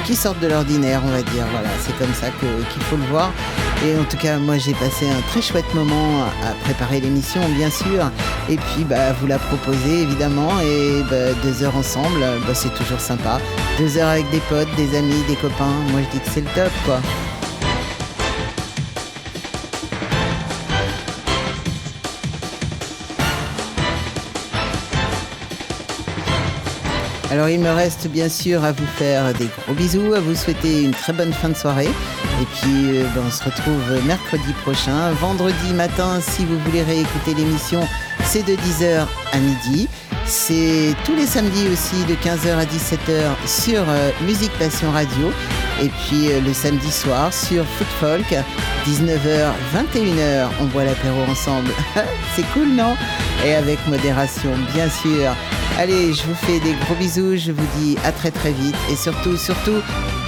qui 0.05 0.15
sortent 0.15 0.41
de 0.41 0.47
l'ordinaire, 0.47 1.01
on 1.07 1.11
va 1.11 1.23
dire. 1.23 1.47
Voilà, 1.53 1.71
c'est 1.81 1.97
comme 1.97 2.13
ça 2.13 2.27
qu'il 2.29 2.83
faut 2.83 2.97
le 2.97 3.05
voir. 3.05 3.33
Et 3.87 3.99
en 3.99 4.05
tout 4.05 4.19
cas, 4.19 4.37
moi, 4.37 4.59
j'ai 4.59 4.75
passé 4.75 5.09
un 5.09 5.23
très 5.31 5.41
chouette 5.41 5.73
moment 5.75 6.25
à 6.45 6.53
préparer 6.65 7.01
l'émission, 7.01 7.41
bien 7.57 7.71
sûr. 7.71 8.11
Et 8.51 8.57
puis, 8.57 8.85
bah, 8.85 9.13
vous 9.21 9.27
la 9.27 9.39
proposer, 9.39 10.03
évidemment. 10.03 10.61
Et 10.61 11.03
bah, 11.11 11.33
deux 11.43 11.63
heures 11.63 11.77
ensemble, 11.77 12.21
bah, 12.47 12.55
c'est 12.55 12.75
toujours 12.75 13.01
sympa. 13.01 13.41
Deux 13.79 13.97
heures 13.97 14.09
avec 14.09 14.29
des 14.31 14.41
potes, 14.51 14.69
des 14.77 14.99
amis, 14.99 15.23
des 15.29 15.37
copains. 15.37 15.77
Moi, 15.93 16.01
je 16.03 16.19
dis 16.19 16.23
que 16.23 16.31
c'est 16.31 16.41
le 16.41 16.51
top, 16.55 16.73
quoi. 16.85 17.01
Alors 27.39 27.51
il 27.51 27.61
me 27.61 27.71
reste 27.71 28.09
bien 28.09 28.29
sûr 28.29 28.65
à 28.65 28.73
vous 28.73 28.87
faire 28.97 29.33
des 29.35 29.47
gros 29.47 29.73
bisous, 29.73 30.13
à 30.13 30.19
vous 30.19 30.35
souhaiter 30.35 30.83
une 30.83 30.91
très 30.91 31.13
bonne 31.13 31.33
fin 31.33 31.51
de 31.51 31.55
soirée. 31.55 31.87
Et 31.87 32.45
puis 32.57 32.99
euh, 32.99 33.05
on 33.25 33.31
se 33.31 33.45
retrouve 33.45 34.05
mercredi 34.09 34.53
prochain, 34.65 35.13
vendredi 35.13 35.73
matin 35.73 36.21
si 36.21 36.45
vous 36.45 36.59
voulez 36.59 36.83
réécouter 36.83 37.35
l'émission, 37.35 37.79
c'est 38.25 38.45
de 38.45 38.55
10h 38.55 39.07
à 39.33 39.39
midi. 39.39 39.89
C'est 40.29 40.95
tous 41.07 41.15
les 41.15 41.27
samedis 41.27 41.69
aussi 41.69 42.05
de 42.05 42.15
15h 42.15 42.59
à 42.59 42.65
17h 42.67 43.49
sur 43.49 43.83
euh, 43.89 44.11
Musique 44.27 44.53
Passion 44.59 44.91
Radio. 44.91 45.33
Et 45.81 45.89
puis 45.89 46.31
euh, 46.31 46.43
le 46.43 46.53
samedi 46.53 46.93
soir 46.93 47.33
sur 47.33 47.65
Foot 47.65 47.87
Folk, 47.99 48.35
19h, 48.87 49.53
21h, 49.75 50.49
on 50.61 50.67
boit 50.67 50.85
l'apéro 50.85 51.23
ensemble. 51.31 51.71
C'est 52.37 52.47
cool, 52.53 52.69
non? 52.69 52.95
Et 53.47 53.55
avec 53.55 53.79
modération, 53.89 54.51
bien 54.75 54.91
sûr. 54.91 55.35
Allez, 55.79 56.13
je 56.13 56.23
vous 56.25 56.35
fais 56.35 56.61
des 56.61 56.75
gros 56.85 56.95
bisous, 56.97 57.39
je 57.39 57.53
vous 57.53 57.67
dis 57.79 57.97
à 58.05 58.13
très 58.13 58.31
très 58.31 58.53
vite. 58.53 58.77
Et 58.93 58.97
surtout, 58.97 59.39
surtout, 59.39 59.81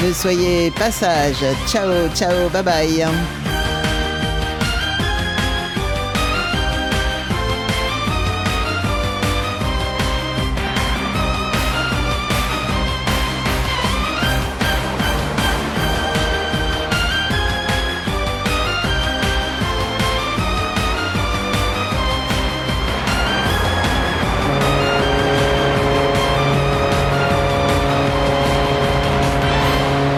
ne 0.03 0.13
soyez 0.15 0.71
pas 0.71 0.91
sages. 0.91 1.45
Ciao, 1.67 2.09
ciao, 2.15 2.49
bye 2.49 2.63
bye. 2.63 3.05